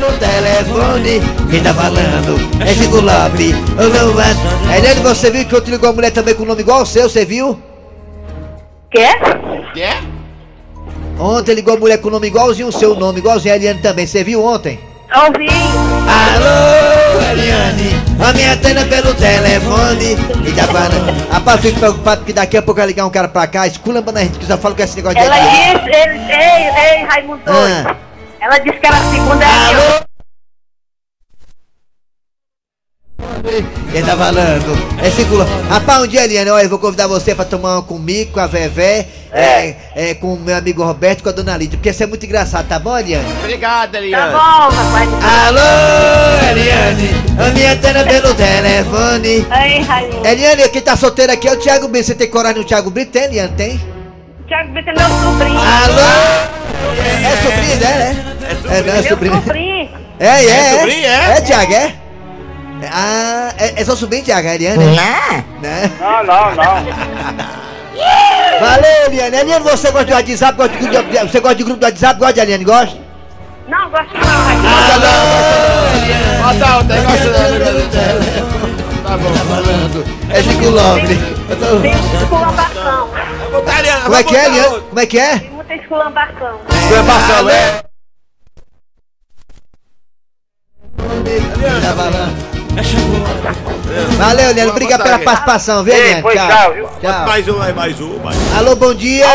No 0.00 0.12
telefone, 0.18 1.20
quem 1.50 1.62
tá 1.62 1.74
falando? 1.74 2.62
É 2.64 2.72
Chico 2.74 3.02
não, 3.02 4.14
mas- 4.14 4.36
Eliane, 4.76 5.00
você 5.00 5.30
viu 5.30 5.44
que 5.44 5.54
eu 5.54 5.60
te 5.60 5.70
ligou 5.70 5.90
a 5.90 5.92
mulher 5.92 6.10
também 6.10 6.34
com 6.34 6.42
o 6.42 6.46
nome 6.46 6.62
igual 6.62 6.80
ao 6.80 6.86
seu, 6.86 7.08
você 7.08 7.24
viu? 7.24 7.60
Quê? 8.90 9.08
Quer? 9.74 9.98
Ontem 11.18 11.54
ligou 11.54 11.74
a 11.74 11.78
mulher 11.78 11.98
com 11.98 12.08
o 12.08 12.10
nome 12.12 12.28
igualzinho 12.28 12.68
o 12.68 12.72
seu 12.72 12.94
nome, 12.94 13.18
igualzinho 13.18 13.52
a 13.52 13.56
Eliane 13.56 13.80
também. 13.80 14.06
Você 14.06 14.24
viu 14.24 14.42
ontem? 14.44 14.80
Ouvi. 15.14 15.48
Alô, 16.08 17.20
Eliane, 17.32 17.90
a 18.26 18.32
minha 18.32 18.52
antena 18.54 18.84
pelo 18.86 19.12
telefone. 19.14 20.16
E 20.48 20.52
tá 20.52 20.64
falando. 20.64 21.28
Rapaz, 21.30 21.60
fico 21.60 21.78
preocupado 21.78 22.18
porque 22.22 22.32
daqui 22.32 22.56
a 22.56 22.62
pouco 22.62 22.78
vai 22.80 22.86
ligar 22.86 23.04
um 23.06 23.10
cara 23.10 23.28
pra 23.28 23.46
cá, 23.46 23.66
esculambando 23.66 24.18
a 24.18 24.22
gente 24.22 24.38
que 24.38 24.46
só 24.46 24.56
fala 24.56 24.74
com 24.74 24.82
esse 24.82 24.96
negócio 24.96 25.18
de 25.18 25.24
Ela 25.26 25.36
Eliane. 25.36 25.78
disse, 25.78 25.90
ele, 25.90 26.32
ei, 26.32 26.98
ei, 26.98 27.04
Raimundo. 27.04 27.40
Ah. 27.46 27.96
Ela 28.40 28.58
disse 28.58 28.78
que 28.78 28.86
era 28.86 28.96
a 28.96 29.10
segunda 29.10 29.44
Alô? 29.46 30.00
Ele 33.92 34.06
tá 34.06 34.16
falando. 34.16 34.98
É 35.02 35.10
segura. 35.10 35.44
Rapaz, 35.68 36.02
um 36.02 36.06
dia, 36.06 36.24
Eliane, 36.24 36.50
olha, 36.50 36.62
eu 36.64 36.68
vou 36.68 36.78
convidar 36.78 37.06
você 37.08 37.34
pra 37.34 37.44
tomar 37.44 37.74
uma 37.76 37.82
comigo, 37.82 38.32
com 38.32 38.40
a 38.40 38.46
Vevé, 38.46 39.08
é. 39.32 39.74
é, 39.94 40.14
com 40.14 40.34
o 40.34 40.38
meu 40.38 40.56
amigo 40.56 40.84
Roberto 40.84 41.20
e 41.20 41.22
com 41.24 41.28
a 41.30 41.32
dona 41.32 41.56
Lídia, 41.56 41.76
porque 41.76 41.92
você 41.92 42.04
é 42.04 42.06
muito 42.06 42.24
engraçado, 42.24 42.68
tá 42.68 42.78
bom, 42.78 42.96
Eliane? 42.96 43.26
Obrigado, 43.40 43.92
Tá 43.92 43.98
Eliane. 43.98 44.32
bom, 44.32 44.38
rapaz. 44.38 45.08
Alô, 45.48 46.50
Eliane, 46.50 47.10
a 47.38 47.50
minha 47.50 47.72
antena 47.72 48.04
pelo 48.04 48.34
telefone. 48.34 49.28
Ei, 49.28 49.80
Raimundo. 49.82 50.26
Eliane, 50.26 50.68
quem 50.68 50.82
tá 50.82 50.96
solteiro 50.96 51.32
aqui 51.32 51.48
é 51.48 51.52
o 51.52 51.58
Thiago 51.58 51.88
Brito. 51.88 52.06
Você 52.06 52.14
tem 52.14 52.30
coragem 52.30 52.58
no 52.58 52.64
Thiago 52.64 52.90
Brito? 52.90 53.10
Tem, 53.12 53.24
Eliane? 53.24 53.52
Tem? 53.56 53.80
Tiago 54.46 54.72
Brito 54.72 54.90
é 54.90 54.92
meu 54.92 55.08
sobrinho. 55.08 55.58
Alô? 55.58 56.50
É 57.22 57.36
sobrinho, 57.42 57.80
né? 57.80 57.98
né? 57.98 58.29
É, 58.50 58.82
não, 58.82 58.92
é 58.92 59.00
Meu 59.00 59.02
sobrinho. 59.04 59.42
sobrinho. 59.42 59.88
É, 60.18 60.26
é, 60.26 60.44
É 60.44 60.50
é. 60.50 60.78
sobrinho, 60.78 61.06
é? 61.06 61.32
É, 61.36 61.40
Thiago, 61.40 61.72
é? 61.72 61.94
Ah, 62.92 63.52
é, 63.58 63.80
é 63.80 63.84
seu 63.84 63.96
sobrinho, 63.96 64.24
Thiago, 64.24 64.48
a 64.48 64.54
Eliane? 64.54 64.84
Não. 64.84 65.60
Né? 65.60 65.90
Não, 66.00 66.24
não, 66.24 66.54
não. 66.54 66.74
Valeu, 68.60 69.06
Eliane. 69.06 69.36
Eliane, 69.36 69.62
você 69.64 69.90
gosta 69.90 70.04
de 70.06 70.12
WhatsApp? 70.12 70.56
Gosta 70.56 70.76
de 70.76 70.86
grupo 70.88 71.10
de, 71.10 71.18
você 71.18 71.40
gosta 71.40 71.54
de 71.56 71.64
grupo 71.64 71.80
do 71.80 71.84
WhatsApp? 71.84 72.18
Gosta 72.18 72.34
de 72.34 72.40
Eliane? 72.40 72.64
Gosta? 72.64 72.98
Não, 73.68 73.90
gosto 73.90 74.12
não, 74.14 74.20
Raimundo. 74.46 74.68
Alô, 74.82 76.52
Bota 76.58 76.76
outra 76.76 77.00
gosta 77.02 77.30
Tá 79.02 79.16
bom, 79.16 79.32
tá 79.32 79.44
falando. 79.44 80.04
É 80.30 80.42
Chico 80.42 80.68
Lobre. 80.70 81.18
Eu 81.48 81.56
tô- 81.56 81.80
Tem 81.80 81.94
muita 81.94 82.16
esculambação. 82.22 83.08
Como 84.04 84.14
é 84.16 84.22
que 84.24 84.36
é, 84.36 84.44
Eliane? 84.46 84.80
Como 84.80 85.00
é 85.00 85.06
que 85.06 85.18
é? 85.18 85.38
Tem 85.38 85.50
muita 85.50 85.74
esculambação. 85.74 86.60
Esculhambação, 86.82 87.48
é? 87.50 87.60
Tá 87.62 87.78
falando. 87.78 87.90
Valeu, 94.18 94.50
Eliane. 94.50 94.70
Obrigado 94.70 95.02
pela 95.02 95.18
participação, 95.18 95.82
viu, 95.82 95.92
Ei, 95.94 96.22
tchau, 96.22 96.74
viu? 96.74 96.86
Tchau. 97.00 97.26
Mais 97.26 97.48
um, 97.48 97.60
aí, 97.62 97.72
mais 97.74 98.00
um, 98.00 98.18
mais 98.22 98.36
um. 98.36 98.56
Alô, 98.58 98.76
bom 98.76 98.94
dia. 98.94 99.26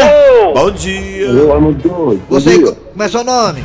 Bom 0.53 0.71
dia. 0.71 1.25
Eu 1.27 1.53
amo 1.53 1.73
doido. 1.73 2.21
Você, 2.29 2.59
como 2.59 3.03
é 3.03 3.09
seu 3.09 3.23
nome? 3.23 3.63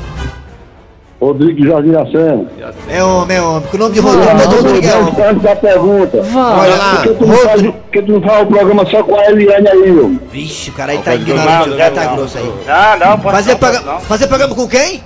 Rodrigo 1.20 1.66
Jardim 1.66 1.94
Acena. 1.94 2.46
É 2.88 3.04
homem, 3.04 3.36
é 3.36 3.42
homem. 3.42 3.68
Com 3.70 3.76
o 3.76 3.80
nome 3.80 3.94
de 3.94 4.00
Rodrigo, 4.00 4.42
todo 4.42 4.56
Rodrigo 4.62 4.86
é 4.86 4.96
homem. 4.96 5.14
Antes 5.28 5.42
da 5.42 5.54
pergunta. 5.56 6.16
Olha 6.34 6.76
lá. 6.76 6.94
Por 6.96 7.02
que 7.02 7.14
tu 7.14 7.26
não 7.26 7.36
faz, 7.36 7.62
por 7.62 7.72
que 7.92 8.02
tu 8.02 8.12
não 8.12 8.22
faz 8.22 8.42
o 8.42 8.46
programa 8.46 8.86
só 8.90 9.02
com 9.02 9.16
a 9.16 9.26
Eliane 9.26 9.68
aí, 9.68 9.92
meu? 9.92 10.18
Vixe, 10.32 10.70
o 10.70 10.72
cara 10.72 10.92
aí 10.92 10.98
tá 10.98 11.14
ignorando, 11.14 11.74
o 11.74 11.76
cara 11.76 11.90
tá 11.90 12.06
grosso 12.06 12.38
aí. 12.38 12.50
Não, 12.66 13.06
não, 13.10 13.18
pode 13.18 13.36
Fazer, 13.36 13.50
não, 13.52 13.58
progra- 13.58 13.80
pode 13.80 13.92
não. 13.92 14.00
fazer 14.00 14.26
programa 14.28 14.54
com 14.54 14.66
quem? 14.66 15.04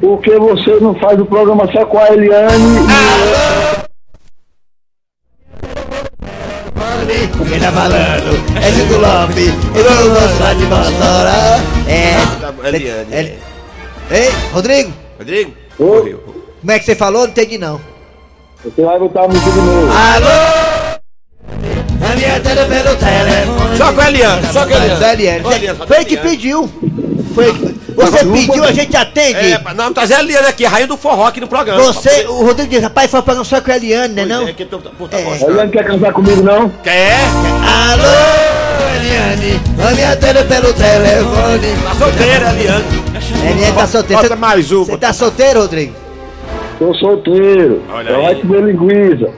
Por 0.00 0.20
que 0.20 0.36
você 0.38 0.70
não 0.80 0.94
faz 0.96 1.18
o 1.20 1.26
programa 1.26 1.70
só 1.72 1.84
com 1.86 1.98
a 1.98 2.08
Eliane? 2.10 2.78
Quem 7.48 7.60
tá 7.60 7.72
falando? 7.72 8.58
É 8.58 8.72
Chico 8.72 8.94
Lopes. 9.00 9.54
Eu 9.74 9.84
vou 10.10 10.20
mostrar 10.20 10.54
de 10.54 10.64
Mossoró. 10.66 11.60
É. 11.88 12.68
Eliane. 12.68 13.06
Eli- 13.16 13.38
Ei, 14.10 14.30
Rodrigo, 14.52 14.92
Rodrigo? 15.18 15.52
Morreu. 15.78 16.18
como 16.60 16.72
é 16.72 16.78
que 16.78 16.84
você 16.84 16.94
falou? 16.94 17.22
Não 17.22 17.28
entendi 17.30 17.58
não. 17.58 17.80
você 18.64 18.82
vai 18.82 18.98
botar 18.98 19.24
a 19.24 19.28
música 19.28 19.50
de 19.50 19.56
novo. 19.58 19.88
Alô? 19.92 20.98
A 22.10 22.16
minha 22.16 22.36
antena 22.36 22.64
pelo 22.64 22.96
telefone. 22.96 23.76
Só 23.76 23.92
com 23.92 24.00
a 24.00 24.08
Eliane, 24.08 24.46
só 24.52 24.66
com 24.66 24.74
a 24.74 24.86
Eliane. 24.86 25.12
Eliane. 25.12 25.78
Foi 25.86 25.96
ele 25.96 26.04
que 26.06 26.16
pediu. 26.16 26.70
Foi. 27.34 27.67
Você 27.98 28.24
pediu, 28.24 28.64
a 28.64 28.72
gente 28.72 28.96
atende. 28.96 29.52
É, 29.52 29.74
não, 29.74 29.92
trazer 29.92 30.14
a 30.14 30.20
Eliane 30.20 30.46
aqui, 30.46 30.64
rainha 30.64 30.86
do 30.86 30.96
forró 30.96 31.26
aqui 31.26 31.40
no 31.40 31.48
programa. 31.48 31.82
Você, 31.82 32.26
o 32.28 32.44
Rodrigo 32.44 32.70
diz, 32.70 32.82
rapaz, 32.82 33.10
foi 33.10 33.20
um 33.20 33.22
programa 33.22 33.44
só 33.44 33.60
com 33.60 33.70
a 33.72 33.76
Eliane, 33.76 34.14
né 34.14 34.24
não? 34.24 34.46
É 34.46 34.52
que 34.52 34.64
tá 34.64 34.78
É. 35.12 35.44
A. 35.44 35.50
Eliane 35.50 35.70
quer 35.72 35.84
casar 35.84 36.12
comigo, 36.12 36.42
não? 36.42 36.68
Quer? 36.82 37.16
Alô, 37.90 38.94
Eliane, 38.96 39.60
a 39.86 39.94
minha 39.94 40.12
antena 40.12 40.44
pelo 40.44 40.72
telefone. 40.72 41.82
Tá 41.84 41.94
solteira, 41.94 42.50
Eliane. 42.52 42.84
Eliane 43.50 43.72
tá 43.76 43.86
solteira. 43.86 44.22
Bota 44.22 44.36
mais 44.36 44.70
uma. 44.72 44.84
Você 44.84 44.96
tá 44.96 45.12
solteiro, 45.12 45.60
Rodrigo? 45.60 45.94
Tô 46.78 46.94
solteiro. 46.94 47.82
Olha 47.92 48.10
Só 48.12 48.16
aí. 48.18 48.24
vai 48.26 48.34
comer 48.36 48.62
linguiça. 48.62 49.30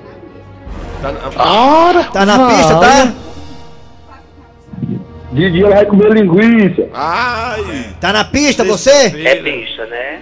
Tá 1.01 1.13
na- 1.13 2.05
Tá 2.13 2.27
na 2.27 2.49
pista, 2.51 2.75
tá? 2.77 3.13
De 5.33 5.51
dia 5.51 5.67
ela 5.67 5.77
vai 5.77 5.87
comer 5.87 6.13
linguiça. 6.13 6.89
Ai. 6.93 7.91
Tá 8.01 8.13
na 8.13 8.25
pista 8.25 8.65
você? 8.65 8.91
É 8.91 9.37
bicha, 9.41 9.87
né? 9.87 10.21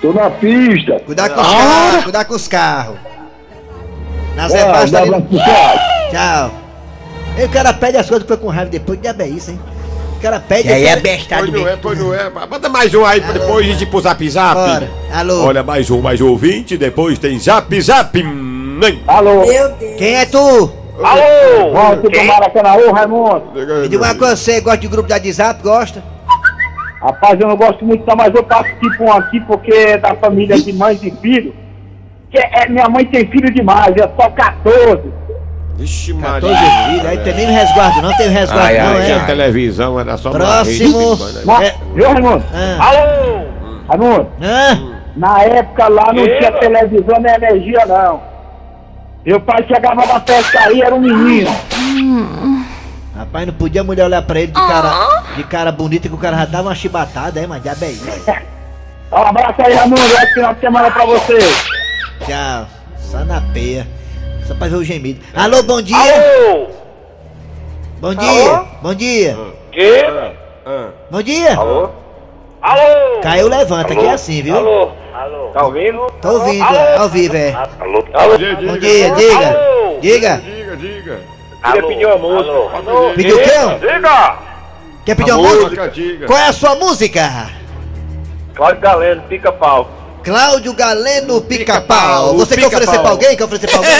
Tô 0.00 0.12
na 0.12 0.30
pista. 0.30 1.00
Cuidar 1.00 1.28
com 1.30 1.40
os 1.40 1.46
carros, 1.48 2.04
cuidar 2.04 2.24
com 2.24 2.34
os 2.34 2.48
carros. 2.48 2.96
Na 4.36 4.48
Zé 4.48 4.60
Ah, 4.62 4.84
dá 4.86 4.98
ali. 5.00 5.08
abraço 5.08 5.22
pro 5.26 5.38
cara. 5.38 5.78
Tchau. 6.10 6.50
E 7.38 7.44
o 7.44 7.48
cara 7.48 7.72
pede 7.72 7.96
as 7.96 8.08
coisas, 8.08 8.22
fica 8.26 8.36
com 8.36 8.48
raiva 8.48 8.70
depois, 8.70 8.96
que 8.98 9.02
diabo 9.02 9.22
é 9.22 9.28
isso, 9.28 9.50
hein? 9.50 9.60
O 10.16 10.20
cara 10.20 10.38
pede. 10.40 10.68
E 10.68 10.72
aí 10.72 10.86
é 10.86 10.96
bestado 10.96 11.42
Pois 11.50 11.52
não 11.52 11.60
é, 11.60 11.64
mesmo. 11.70 11.80
pois 11.82 11.98
não 11.98 12.14
é. 12.14 12.30
Bota 12.46 12.68
mais 12.68 12.94
um 12.94 13.04
aí, 13.04 13.20
pra 13.20 13.32
depois 13.32 13.66
a 13.66 13.68
gente 13.70 13.82
ir 13.82 13.86
pro 13.86 14.00
zap 14.00 14.28
zap. 14.30 14.54
Bora. 14.54 14.90
Alô. 15.12 15.44
Olha, 15.44 15.62
mais 15.62 15.90
um, 15.90 16.00
mais 16.00 16.20
um 16.20 16.28
ouvinte, 16.28 16.76
depois 16.76 17.18
tem 17.18 17.38
zap 17.38 17.80
zap. 17.80 18.22
Hum, 18.22 18.78
Alô? 19.06 19.44
Meu 19.46 19.68
Deus. 19.72 19.96
Quem 19.98 20.14
é 20.14 20.24
tu? 20.26 20.70
Alô! 21.02 21.72
Volta 21.72 21.96
pro 21.98 22.10
Quem? 22.10 22.26
Maracanã, 22.26 22.74
ô 22.74 22.92
Raimundo. 22.92 23.42
Me 23.54 23.88
diga 23.88 24.04
uma 24.04 24.14
coisa, 24.14 24.36
você 24.36 24.60
gosta 24.60 24.78
de 24.78 24.88
grupo 24.88 25.06
de 25.08 25.14
WhatsApp? 25.14 25.62
Gosta? 25.62 26.02
Rapaz, 27.02 27.40
eu 27.40 27.48
não 27.48 27.56
gosto 27.56 27.84
muito 27.84 28.04
não, 28.06 28.14
mas 28.16 28.34
eu 28.34 28.42
participo 28.44 29.04
um 29.04 29.12
aqui 29.12 29.40
porque 29.40 29.72
é 29.72 29.96
da 29.98 30.14
família 30.16 30.60
de 30.60 30.72
mães 30.72 31.02
e 31.02 31.10
filhos. 31.10 31.54
Que 32.30 32.38
é, 32.38 32.68
minha 32.68 32.88
mãe 32.88 33.04
tem 33.06 33.26
filho 33.30 33.52
demais, 33.52 33.94
é 33.96 34.08
só 34.20 34.28
14. 34.30 35.02
Vixe, 35.76 36.12
14 36.12 36.46
Maria. 36.54 36.84
filhos, 36.90 37.06
aí 37.06 37.18
tem 37.24 37.34
nem 37.34 37.46
resguardo, 37.46 38.02
não 38.02 38.14
tem 38.16 38.28
resguardo, 38.28 38.66
Ai, 38.66 38.78
não, 38.78 38.96
ai, 38.96 39.04
tinha 39.04 39.16
é? 39.16 39.24
televisão, 39.26 39.98
era 39.98 40.16
só 40.18 40.30
Próximo. 40.30 41.16
marrete, 41.16 41.46
Na, 41.46 41.64
É. 41.64 41.74
Viu, 41.94 42.12
Raimundo? 42.12 42.44
Ah. 42.52 42.86
Alô! 42.86 43.46
Raimundo, 43.88 44.28
Hã? 44.42 45.00
na 45.16 45.42
época 45.42 45.88
lá 45.88 46.12
não 46.12 46.22
Eba. 46.22 46.36
tinha 46.36 46.52
televisão 46.52 47.18
nem 47.20 47.34
energia, 47.34 47.86
não. 47.86 48.20
Meu 49.24 49.40
pai 49.40 49.64
chegava 49.66 50.06
na 50.06 50.18
pescaria, 50.20 50.86
era 50.86 50.94
um 50.94 51.00
menino. 51.00 51.50
Rapaz, 53.14 53.46
não 53.46 53.52
podia 53.52 53.82
a 53.82 53.84
mulher 53.84 54.04
olhar 54.04 54.22
pra 54.22 54.40
ele 54.40 54.52
de 54.52 54.54
cara, 54.54 55.22
de 55.36 55.44
cara 55.44 55.70
bonita 55.70 56.08
que 56.08 56.14
o 56.14 56.18
cara 56.18 56.38
já 56.38 56.46
dava 56.46 56.68
uma 56.68 56.74
chibatada, 56.74 57.38
é, 57.38 57.46
mas 57.46 57.62
diabo 57.62 57.84
é 57.84 57.90
isso. 57.90 58.06
Um 59.12 59.16
abraço 59.16 59.60
aí, 59.62 59.74
Raimundo. 59.74 60.00
Ótimo 60.00 60.34
final 60.34 60.54
de 60.54 60.60
semana 60.60 60.90
pra 60.90 61.04
você. 61.04 61.38
Tchau. 62.26 62.66
Só 62.96 63.24
na 63.24 63.40
peia. 63.52 63.86
Só 64.46 64.54
pra 64.54 64.68
ver 64.68 64.76
o 64.76 64.84
gemido. 64.84 65.20
Alô, 65.34 65.62
bom 65.64 65.82
dia. 65.82 65.96
Alô! 65.96 66.68
Bom 68.00 68.14
dia. 68.14 68.64
Bom 68.80 68.94
dia. 68.94 69.36
Que? 69.72 70.04
Bom 71.10 71.22
dia. 71.22 71.56
Alô? 71.56 71.90
Alô! 72.62 73.20
Caiu, 73.22 73.48
levanta, 73.48 73.92
aqui 73.92 74.06
é 74.06 74.12
assim, 74.12 74.42
viu? 74.42 74.56
Alô? 74.56 74.92
Alô? 75.20 75.50
Tá 75.52 75.64
ouvindo? 75.66 76.06
Tô 76.22 76.28
ouvindo, 76.30 76.64
Alô? 76.64 76.76
é, 76.78 76.96
ao 76.96 77.08
vivo, 77.10 77.36
é. 77.36 77.52
Alô? 77.52 78.04
Alô? 78.14 78.32
Bom 78.32 78.78
dia, 78.78 79.10
diga. 79.10 79.46
Alô? 79.48 79.98
Diga. 80.00 80.36
Diga, 80.38 80.76
diga. 80.76 81.20
Queria 81.62 81.86
pedir 81.88 82.06
uma 82.06 82.16
música. 82.16 82.50
Alô? 82.76 83.12
Pediu 83.14 83.36
o 83.36 83.42
quê? 83.42 83.50
Diga! 83.80 84.38
Quer 85.04 85.14
pedir 85.16 85.32
uma 85.32 85.42
música? 85.48 85.88
diga. 85.88 86.26
Qual 86.26 86.38
é 86.38 86.46
a 86.46 86.52
sua 86.54 86.74
música? 86.76 87.50
Cláudio 88.54 88.80
Galeno, 88.80 89.22
pica-pau. 89.28 89.90
Cláudio 90.24 90.72
Galeno 90.74 91.40
Pica-Pau. 91.42 92.34
Pica-pau, 92.34 92.34
Você 92.38 92.54
quer 92.56 92.66
oferecer 92.66 92.90
Pica-pau. 92.92 93.02
pra 93.02 93.10
alguém? 93.10 93.36
Quer 93.36 93.44
oferecer 93.44 93.66
pra 93.68 93.76
alguém? 93.78 93.96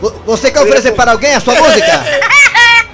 Vo- 0.00 0.10
Você 0.26 0.50
quer 0.52 0.60
oferecer 0.60 0.92
para 0.92 1.12
alguém 1.12 1.34
a 1.34 1.40
sua 1.40 1.54
música? 1.54 2.04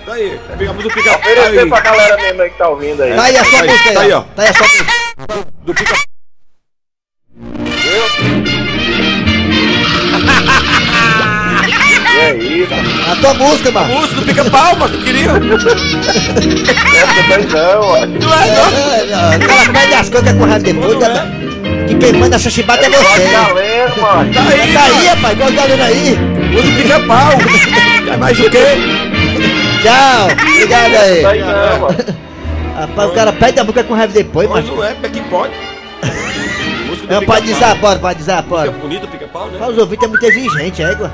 Tá 0.07 0.13
aí, 0.15 0.41
pegamos 0.57 0.85
o 0.85 0.89
pica 0.89 1.11
Oferecer 1.17 1.69
pra 1.69 1.81
galera 1.81 2.17
mesmo 2.17 2.41
aí 2.43 2.51
que 2.51 2.57
tá 2.59 2.69
ouvindo 2.69 3.03
aí. 3.03 3.15
Tá 3.15 3.23
aí 3.25 3.37
a 3.37 3.45
sua 3.45 3.59
Tá 3.59 3.65
aí, 3.65 3.69
música 3.71 3.93
tá 3.95 4.01
aí, 4.01 4.13
ó. 4.13 4.21
Tá 4.23 4.43
aí 4.43 4.49
a 4.49 4.55
sua 4.55 4.67
música. 4.67 4.98
Do 5.65 5.75
pica 5.75 5.95
Que 12.05 12.19
é 12.21 12.35
isso? 12.37 12.75
A 13.11 13.17
tua 13.17 13.35
música, 13.35 13.71
mano. 13.71 13.95
Música 13.95 14.15
do 14.17 14.23
pica-pau, 14.27 14.77
mas 14.77 14.91
tu 14.91 14.99
queria? 14.99 15.31
Essa 15.31 15.39
não, 17.39 17.81
ó. 17.81 18.07
Não 18.07 18.35
é, 18.35 19.07
não. 19.07 19.37
O 19.37 19.41
cara 19.47 19.73
pede 19.73 19.95
as 19.95 20.09
coisas 20.09 20.33
com 20.33 20.41
raiva 20.45 20.59
depois. 20.61 20.99
né? 20.99 21.33
Que 21.87 21.95
quem 21.95 22.13
manda 22.15 22.35
essa 22.37 22.51
chibata 22.51 22.85
é 22.87 22.91
você. 22.91 23.29
Mano. 24.01 24.35
Tá 24.35 24.41
aí, 24.49 24.73
Tá 24.73 24.83
aí, 24.85 25.07
rapaz. 25.07 25.33
Igual 25.35 25.51
o 25.51 25.53
Galeno 25.53 25.83
aí. 25.85 26.19
Usa 26.57 26.69
o 26.69 26.73
pica-pau. 26.77 27.33
É 28.13 28.17
mais 28.17 28.41
o 28.41 28.51
quê? 28.51 28.65
Tchau. 29.83 30.29
Obrigado 30.33 30.97
aí. 30.97 31.19
Isso 31.19 31.27
aí 31.29 31.41
não, 31.41 31.81
mano. 31.81 31.97
Rapaz, 32.81 33.11
o 33.11 33.15
cara 33.15 33.33
pede 33.33 33.59
a 33.61 33.65
música 33.65 33.85
com 33.85 33.95
raiva 33.95 34.13
depois, 34.13 34.49
Mas 34.49 34.65
mas. 34.67 34.77
não 34.77 34.85
é, 34.85 34.97
é 35.03 35.09
que 35.09 35.21
pode. 35.23 35.53
É, 37.11 37.21
pode 37.25 37.47
dizer, 37.47 37.77
pode, 37.81 38.01
Música 38.03 38.43
pode. 38.49 38.71
bonita, 38.71 39.07
pica-pau, 39.07 39.47
né? 39.47 39.57
Mas 39.59 39.71
os 39.71 39.79
ouvintes 39.79 40.05
é 40.05 40.09
muito 40.09 40.25
exigente, 40.27 40.83
égua. 40.83 41.11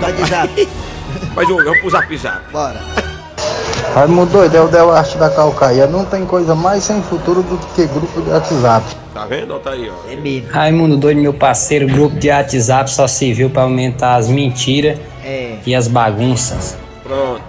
Pode 0.00 0.16
dizer, 0.16 0.68
Mas 1.36 1.48
vamos 1.48 1.78
pro 1.80 1.90
zap 1.90 2.16
zap. 2.16 2.40
bora. 2.52 2.80
Raimundo 3.94 4.32
doido, 4.32 4.54
é 4.56 4.60
o 4.60 4.68
Del 4.68 4.90
Arte 4.92 5.16
da 5.18 5.30
Calcaia. 5.30 5.86
Não 5.86 6.04
tem 6.04 6.24
coisa 6.26 6.54
mais 6.54 6.84
sem 6.84 7.02
futuro 7.02 7.42
do 7.42 7.56
que 7.74 7.86
grupo 7.86 8.20
de 8.20 8.30
WhatsApp. 8.30 8.86
Tá 9.14 9.24
vendo? 9.26 9.58
Tá 9.58 9.70
aí, 9.70 9.90
ó. 9.90 10.10
É 10.12 10.16
mesmo. 10.16 10.50
Raimundo 10.50 10.96
doido, 10.96 11.20
meu 11.20 11.32
parceiro, 11.34 11.86
grupo 11.86 12.16
de 12.18 12.28
WhatsApp 12.28 12.90
só 12.90 13.06
serviu 13.06 13.50
pra 13.50 13.62
aumentar 13.62 14.16
as 14.16 14.28
mentiras 14.28 14.98
É. 15.24 15.56
e 15.66 15.74
as 15.74 15.88
bagunças. 15.88 16.76
Pronto. 17.02 17.40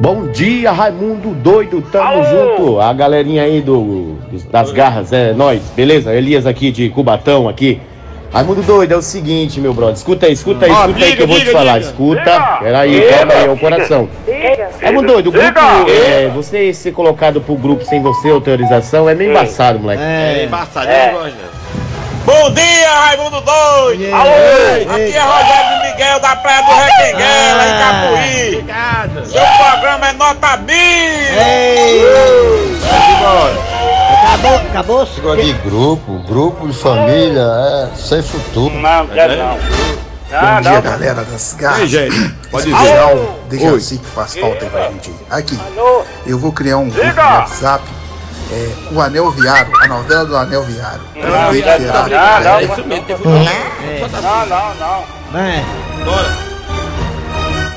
Bom 0.00 0.28
dia, 0.28 0.70
Raimundo 0.70 1.30
doido, 1.34 1.82
tamo 1.90 2.22
junto. 2.24 2.80
A 2.80 2.92
galerinha 2.92 3.42
aí 3.42 3.60
do, 3.60 4.14
dos- 4.30 4.44
das 4.44 4.70
garras, 4.70 5.12
é 5.12 5.32
nós, 5.32 5.60
beleza? 5.74 6.14
Elias 6.14 6.46
aqui 6.46 6.70
de 6.70 6.88
Cubatão 6.88 7.48
aqui. 7.48 7.80
Raimundo 8.32 8.62
doido, 8.62 8.92
é 8.92 8.96
o 8.96 9.02
seguinte, 9.02 9.58
meu 9.60 9.72
brother. 9.74 9.94
Escuta 9.96 10.26
aí, 10.26 10.32
escuta 10.32 10.66
aí, 10.66 10.70
Ó, 10.70 10.74
escuta 10.86 10.98
aí 10.98 11.04
diga, 11.10 11.16
que 11.16 11.22
eu 11.22 11.26
vou 11.26 11.36
te 11.38 11.44
diga, 11.46 11.52
falar. 11.58 11.78
diga. 11.78 11.86
Escuta. 11.90 12.58
Peraí, 12.60 13.02
calma 13.08 13.32
aí, 13.32 13.44
é 13.46 13.50
o 13.50 13.58
coração. 13.58 14.08
Raimundo 14.82 15.06
doido, 15.08 15.28
o 15.30 15.32
grupo, 15.32 15.58
é, 15.90 16.28
você 16.28 16.72
ser 16.72 16.92
colocado 16.92 17.40
pro 17.40 17.56
grupo 17.56 17.84
sem 17.84 18.00
você 18.00 18.28
autorização 18.30 19.08
é 19.08 19.14
meio 19.14 19.30
embaçado, 19.30 19.80
moleque. 19.80 20.02
É 20.02 20.40
É. 20.42 20.44
embaçado, 20.44 20.86
É. 20.88 21.12
né? 21.12 21.32
Bom 22.28 22.50
dia, 22.50 22.90
Raimundo 22.90 23.40
Doido! 23.40 24.02
Ei, 24.02 24.12
Alô! 24.12 24.28
ei, 24.30 24.82
Aqui 24.82 25.00
ei. 25.00 25.12
é 25.16 25.20
Rogério 25.22 25.80
de 25.80 25.90
Miguel 25.90 26.20
da 26.20 26.36
Praia 26.36 26.62
do 26.62 26.72
Requenguela, 26.74 27.64
em 27.64 27.78
Capuí. 27.78 28.48
Obrigado. 28.52 29.26
Seu 29.26 29.40
programa 29.56 30.08
é 30.08 30.12
nota 30.12 30.56
mil! 30.58 30.76
Ei! 30.76 32.02
Acabou, 34.26 34.56
acabou? 34.56 34.98
Negócio 35.16 35.36
de 35.42 35.52
grupo, 35.54 36.18
grupo 36.28 36.68
de 36.68 36.74
família, 36.76 37.40
é 37.40 37.96
sem 37.96 38.22
futuro. 38.22 38.74
Não, 38.74 39.06
quero 39.06 39.34
não. 39.34 39.58
Não, 40.30 40.60
não. 40.60 40.82
galera 40.82 41.24
das 41.24 41.54
Ei, 41.54 41.58
garras. 41.58 41.88
gente, 41.88 42.28
pode. 42.50 42.70
Geral, 42.70 43.16
Oi. 43.16 43.28
Dejaci 43.48 43.96
que 43.96 44.04
faz 44.06 44.36
falta 44.36 44.66
aí 44.66 44.70
pra 44.70 44.82
gente. 44.90 45.14
Aqui, 45.30 45.58
Alô? 45.74 46.04
eu 46.26 46.38
vou 46.38 46.52
criar 46.52 46.76
um 46.76 46.90
grupo 46.90 47.06
no. 47.06 47.22
WhatsApp. 47.22 47.82
É, 48.50 48.72
o 48.92 49.00
Anel 49.00 49.30
Viário, 49.32 49.70
a 49.82 49.88
novela 49.88 50.24
do 50.24 50.36
Anel 50.36 50.62
Viário. 50.62 51.02
Não, 51.14 51.52
Dick 51.52 51.66
não, 51.66 52.08
não, 52.08 52.40
não. 52.40 52.58
É 52.58 52.64
isso 52.64 52.84
mesmo, 52.86 53.06
tá 54.10 54.20
Não, 54.22 54.46
não, 54.46 54.74
não. 54.74 55.38
É. 55.38 55.64
Bora, 56.04 56.36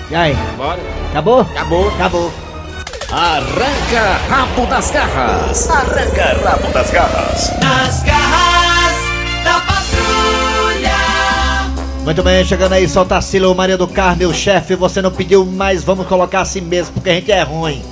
E 0.10 0.16
aí? 0.16 0.38
bora. 0.56 0.80
Acabou? 1.10 1.42
Acabou. 1.42 1.88
Acabou. 1.90 2.32
Arranca 3.12 4.18
rabo 4.30 4.66
das 4.68 4.92
garras. 4.92 5.70
Arranca 5.70 6.50
rabo 6.50 6.72
das 6.72 6.90
garras. 6.92 7.52
Nas 7.62 8.04
garras 8.04 8.96
da 9.44 9.60
patrulha. 9.60 10.96
Muito 12.06 12.24
bem, 12.24 12.46
chegando 12.46 12.72
aí, 12.74 12.88
solta 12.88 13.20
Silo, 13.20 13.54
Maria 13.54 13.78
do 13.78 13.90
Carmo, 13.90 14.26
o 14.28 14.34
chefe, 14.34 14.76
você 14.76 15.02
não 15.02 15.12
pediu, 15.12 15.46
mas 15.46 15.84
vamos 15.84 16.08
colocar 16.08 16.40
assim 16.40 16.62
mesmo, 16.62 16.94
porque 16.94 17.10
a 17.10 17.14
gente 17.16 17.32
é 17.32 17.44
ruim. 17.44 17.84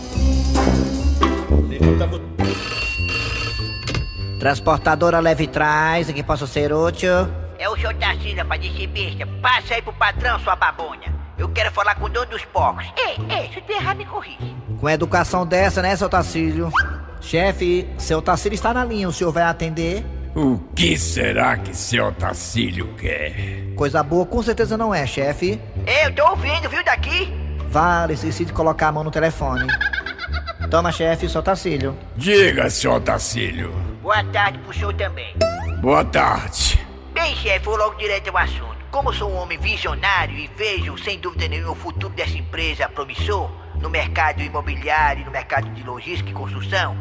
Transportadora 4.40 5.20
leve 5.20 5.48
trás, 5.48 6.10
em 6.10 6.14
que 6.14 6.24
posso 6.24 6.48
ser 6.48 6.72
útil? 6.72 7.12
É 7.60 7.68
o 7.68 7.76
senhor 7.76 7.94
Tarcísio, 7.96 8.38
rapaz, 8.38 8.62
desse 8.62 8.88
besta. 8.88 9.28
Passa 9.42 9.74
aí 9.76 9.82
pro 9.82 9.92
patrão, 9.92 10.40
sua 10.40 10.56
babonha. 10.56 11.14
Eu 11.38 11.50
quero 11.50 11.70
falar 11.72 11.96
com 11.96 12.06
o 12.06 12.10
dono 12.10 12.28
dos 12.28 12.46
porcos. 12.46 12.86
Ei, 12.98 13.18
ei, 13.30 13.50
se 13.50 13.62
eu 13.68 13.76
errar, 13.76 13.96
me 13.96 14.06
corrige. 14.06 14.56
Com 14.80 14.90
educação 14.90 15.46
dessa, 15.46 15.82
né, 15.82 15.94
seu 15.96 16.08
Tarcísio? 16.08 16.72
Chefe, 17.20 17.86
seu 17.98 18.22
Tarcísio 18.22 18.54
está 18.54 18.74
na 18.74 18.86
linha, 18.86 19.10
o 19.10 19.12
senhor 19.12 19.32
vai 19.34 19.44
atender? 19.44 20.06
O 20.34 20.58
que 20.74 20.98
será 20.98 21.58
que 21.58 21.76
seu 21.76 22.14
Tacílio 22.14 22.94
quer? 22.96 23.74
Coisa 23.76 24.02
boa, 24.02 24.26
com 24.26 24.42
certeza 24.42 24.78
não 24.78 24.96
é, 24.96 25.06
chefe. 25.06 25.60
Eu 25.86 26.16
tô 26.16 26.26
ouvindo, 26.30 26.70
viu, 26.70 26.84
daqui? 26.84 27.34
Vale, 27.70 28.14
esqueci 28.14 28.46
de 28.46 28.54
colocar 28.54 28.88
a 28.88 28.92
mão 28.92 29.04
no 29.04 29.12
telefone. 29.12 29.68
Toma, 30.72 30.94
chefe, 30.94 31.28
seu 31.28 31.44
Tarcílio. 31.44 31.98
Diga, 32.16 32.70
seu 32.70 33.02
Tacílio. 33.02 33.89
Boa 34.02 34.24
tarde 34.24 34.58
pro 34.60 34.74
senhor 34.74 34.94
também. 34.94 35.36
Boa 35.82 36.06
tarde. 36.06 36.80
Bem, 37.14 37.36
chefe, 37.36 37.66
vou 37.66 37.76
logo 37.76 37.96
direto 37.96 38.30
ao 38.30 38.38
assunto. 38.38 38.78
Como 38.90 39.14
sou 39.14 39.30
um 39.30 39.36
homem 39.36 39.58
visionário 39.58 40.38
e 40.38 40.50
vejo, 40.56 40.98
sem 40.98 41.20
dúvida 41.20 41.48
nenhuma, 41.50 41.74
o 41.74 41.76
futuro 41.76 42.14
dessa 42.14 42.38
empresa 42.38 42.88
promissor 42.88 43.52
no 43.82 43.90
mercado 43.90 44.42
imobiliário 44.42 45.22
e 45.22 45.26
no 45.26 45.32
mercado 45.32 45.70
de 45.72 45.84
logística 45.84 46.30
e 46.30 46.34
construção, 46.34 46.98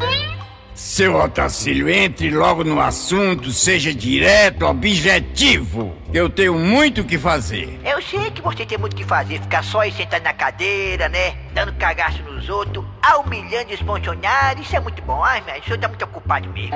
Seu 0.74 1.16
Otacílio, 1.16 1.88
entre 1.88 2.30
logo 2.30 2.62
no 2.62 2.80
assunto, 2.80 3.50
seja 3.50 3.92
direto, 3.94 4.64
objetivo. 4.66 5.96
Eu 6.12 6.30
tenho 6.30 6.54
muito 6.54 7.02
o 7.02 7.04
que 7.04 7.18
fazer. 7.18 7.78
eu 7.84 8.00
sei 8.00 8.30
que 8.30 8.40
você 8.40 8.64
tem 8.64 8.78
muito 8.78 8.94
o 8.94 8.96
que 8.96 9.04
fazer, 9.04 9.40
ficar 9.40 9.62
só 9.62 9.80
aí 9.80 9.92
sentado 9.92 10.22
na 10.22 10.32
cadeira, 10.32 11.06
né? 11.06 11.36
Dando 11.52 11.74
cagaço 11.74 12.22
nos 12.22 12.48
outros, 12.48 12.82
humilhando 13.20 13.74
os 13.74 13.80
funcionários, 13.80 14.66
isso 14.66 14.74
é 14.74 14.80
muito 14.80 15.02
bom. 15.02 15.22
Ai, 15.22 15.42
mas 15.46 15.62
o 15.62 15.66
senhor 15.66 15.78
tá 15.78 15.88
muito 15.88 16.04
ocupado 16.04 16.48
mesmo. 16.48 16.74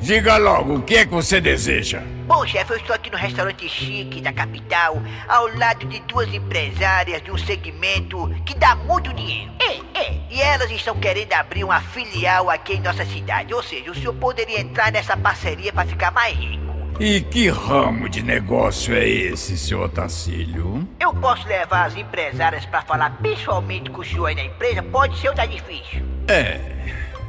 Diga 0.00 0.36
logo, 0.36 0.74
o 0.74 0.82
que 0.82 0.96
é 0.96 1.06
que 1.06 1.12
você 1.12 1.40
deseja? 1.40 2.02
Bom, 2.26 2.46
chefe, 2.46 2.72
eu 2.72 2.76
estou 2.76 2.94
aqui 2.94 3.08
no 3.10 3.16
restaurante 3.16 3.66
chique 3.66 4.20
da 4.20 4.32
capital, 4.32 5.00
ao 5.26 5.46
lado 5.56 5.86
de 5.86 6.00
duas 6.00 6.32
empresárias 6.34 7.22
de 7.22 7.30
um 7.30 7.38
segmento 7.38 8.28
que 8.44 8.54
dá 8.54 8.74
muito 8.74 9.12
dinheiro. 9.14 9.52
É, 9.58 9.98
é. 9.98 10.20
E 10.30 10.42
elas 10.42 10.70
estão 10.70 10.94
querendo 10.96 11.32
abrir 11.32 11.64
uma 11.64 11.80
filial 11.80 12.50
aqui 12.50 12.74
em 12.74 12.80
nossa 12.80 13.06
cidade. 13.06 13.54
Ou 13.54 13.62
seja, 13.62 13.90
o 13.90 13.94
senhor 13.94 14.14
poderia 14.14 14.60
entrar 14.60 14.92
nessa 14.92 15.16
parceria 15.16 15.72
para 15.72 15.88
ficar 15.88 16.10
mais 16.10 16.36
rico. 16.36 16.65
E 16.98 17.20
que 17.20 17.50
ramo 17.50 18.08
de 18.08 18.22
negócio 18.22 18.94
é 18.94 19.06
esse, 19.06 19.58
seu 19.58 19.82
Otacílio? 19.82 20.88
Eu 20.98 21.12
posso 21.12 21.46
levar 21.46 21.84
as 21.84 21.94
empresárias 21.94 22.64
para 22.64 22.80
falar 22.80 23.10
pessoalmente 23.18 23.90
com 23.90 24.00
o 24.00 24.04
senhor 24.04 24.26
aí 24.26 24.34
na 24.34 24.44
empresa? 24.44 24.82
Pode 24.82 25.18
ser 25.18 25.28
ou 25.28 25.34
tá 25.34 25.44
difícil? 25.44 26.02
É, 26.26 26.58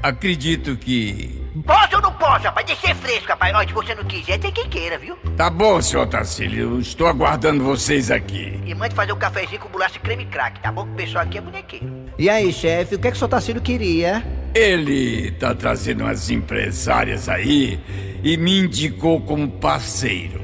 acredito 0.01 0.77
que. 0.77 1.45
Posso 1.65 1.97
ou 1.97 2.01
não 2.01 2.13
posso, 2.13 2.45
rapaz? 2.45 2.65
Deixa 2.65 2.87
ser 2.87 2.95
fresco, 2.95 3.27
rapaz. 3.27 3.67
Se 3.67 3.73
você 3.73 3.93
não 3.93 4.05
quiser, 4.05 4.37
tem 4.39 4.53
quem 4.53 4.69
queira, 4.69 4.97
viu? 4.97 5.17
Tá 5.35 5.49
bom, 5.49 5.81
seu 5.81 6.01
Otacílio, 6.01 6.79
estou 6.79 7.05
aguardando 7.05 7.61
vocês 7.61 8.09
aqui. 8.09 8.61
E 8.65 8.73
mande 8.73 8.95
fazer 8.95 9.11
um 9.11 9.17
cafezinho 9.17 9.59
com 9.59 9.67
bolacha 9.67 9.97
e 9.97 9.99
creme 9.99 10.25
crack, 10.27 10.61
tá 10.61 10.71
bom? 10.71 10.85
Que 10.85 10.91
o 10.91 10.95
pessoal 10.95 11.25
aqui 11.25 11.39
é 11.39 11.41
bonequeiro. 11.41 12.05
E 12.17 12.29
aí, 12.29 12.53
chefe, 12.53 12.95
o 12.95 12.99
que 12.99 13.07
é 13.09 13.11
que 13.11 13.17
o 13.17 13.19
seu 13.19 13.27
Tarcílio 13.27 13.61
queria? 13.61 14.23
Ele 14.55 15.31
tá 15.31 15.53
trazendo 15.53 16.05
umas 16.05 16.29
empresárias 16.29 17.27
aí 17.27 17.79
e 18.27 18.35
me 18.35 18.59
indicou 18.59 19.21
como 19.21 19.47
parceiro. 19.49 20.41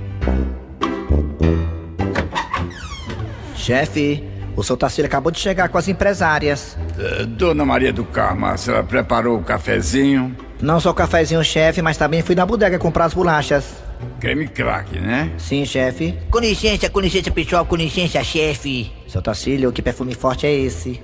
Chefe, 3.57 4.23
o 4.55 4.63
seu 4.63 4.77
Tarcílio 4.77 5.07
acabou 5.07 5.29
de 5.29 5.39
chegar 5.39 5.67
com 5.67 5.77
as 5.77 5.89
empresárias. 5.89 6.77
Eh, 6.97 7.25
Dona 7.25 7.65
Maria 7.65 7.91
do 7.91 8.05
Carmo, 8.05 8.45
a 8.45 8.55
senhora 8.55 8.85
preparou 8.85 9.37
o 9.37 9.43
cafezinho? 9.43 10.33
Não 10.61 10.79
só 10.79 10.91
o 10.91 10.93
cafezinho, 10.93 11.43
chefe, 11.43 11.81
mas 11.81 11.97
também 11.97 12.21
fui 12.21 12.35
na 12.35 12.45
bodega 12.45 12.79
comprar 12.79 13.03
as 13.03 13.13
bolachas. 13.13 13.65
Creme 14.17 14.47
crack, 14.47 14.97
né? 14.97 15.33
Sim, 15.37 15.65
chefe. 15.65 16.17
Com 16.31 16.39
licença, 16.39 16.89
com 16.89 17.01
licença, 17.01 17.31
pessoal, 17.31 17.65
com 17.65 17.75
licença, 17.75 18.23
chefe. 18.23 18.93
Seu 19.09 19.21
Tarcílio, 19.21 19.73
que 19.73 19.81
perfume 19.81 20.15
forte 20.15 20.47
é 20.47 20.53
esse? 20.53 21.01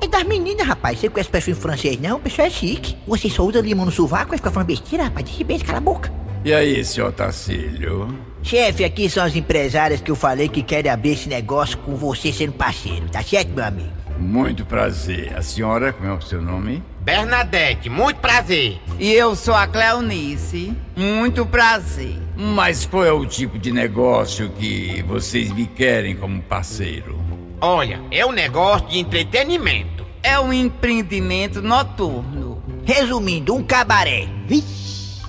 É 0.00 0.08
das 0.08 0.24
meninas, 0.24 0.66
rapaz. 0.66 0.98
Você 0.98 1.10
conhece 1.10 1.28
perfume 1.28 1.56
francês, 1.56 2.00
não? 2.00 2.16
O 2.16 2.20
pessoal 2.20 2.48
é 2.48 2.50
chique. 2.50 2.96
Você 3.06 3.28
só 3.28 3.42
usa 3.44 3.60
limão 3.60 3.84
no 3.84 3.92
sovaco, 3.92 4.30
vai 4.30 4.38
ficar 4.38 4.50
falando 4.50 4.68
besteira, 4.68 5.04
rapaz. 5.04 5.26
De 5.26 5.36
repente, 5.36 5.64
cala 5.64 5.76
a 5.76 5.82
boca. 5.82 6.21
E 6.44 6.52
aí, 6.52 6.84
seu 6.84 7.12
Tacílio? 7.12 8.18
Chefe, 8.42 8.84
aqui 8.84 9.08
são 9.08 9.24
as 9.24 9.36
empresárias 9.36 10.00
que 10.00 10.10
eu 10.10 10.16
falei 10.16 10.48
que 10.48 10.60
querem 10.60 10.90
abrir 10.90 11.12
esse 11.12 11.28
negócio 11.28 11.78
com 11.78 11.94
você 11.94 12.32
sendo 12.32 12.52
parceiro, 12.52 13.08
tá 13.08 13.22
certo, 13.22 13.50
meu 13.50 13.64
amigo? 13.64 13.90
Muito 14.18 14.64
prazer. 14.64 15.32
A 15.36 15.42
senhora, 15.42 15.92
como 15.92 16.08
é 16.08 16.12
o 16.12 16.20
seu 16.20 16.42
nome? 16.42 16.82
Bernadette, 17.00 17.88
muito 17.88 18.18
prazer. 18.18 18.80
E 18.98 19.12
eu 19.12 19.36
sou 19.36 19.54
a 19.54 19.66
Cleonice. 19.66 20.76
Muito 20.96 21.46
prazer. 21.46 22.16
Mas 22.36 22.86
qual 22.86 23.04
é 23.04 23.12
o 23.12 23.24
tipo 23.24 23.58
de 23.58 23.72
negócio 23.72 24.50
que 24.50 25.02
vocês 25.02 25.52
me 25.52 25.66
querem 25.66 26.16
como 26.16 26.42
parceiro? 26.42 27.20
Olha, 27.60 28.00
é 28.10 28.26
um 28.26 28.32
negócio 28.32 28.88
de 28.88 28.98
entretenimento. 28.98 30.04
É 30.22 30.38
um 30.38 30.52
empreendimento 30.52 31.62
noturno. 31.62 32.62
Resumindo, 32.84 33.54
um 33.54 33.62
cabaré. 33.62 34.28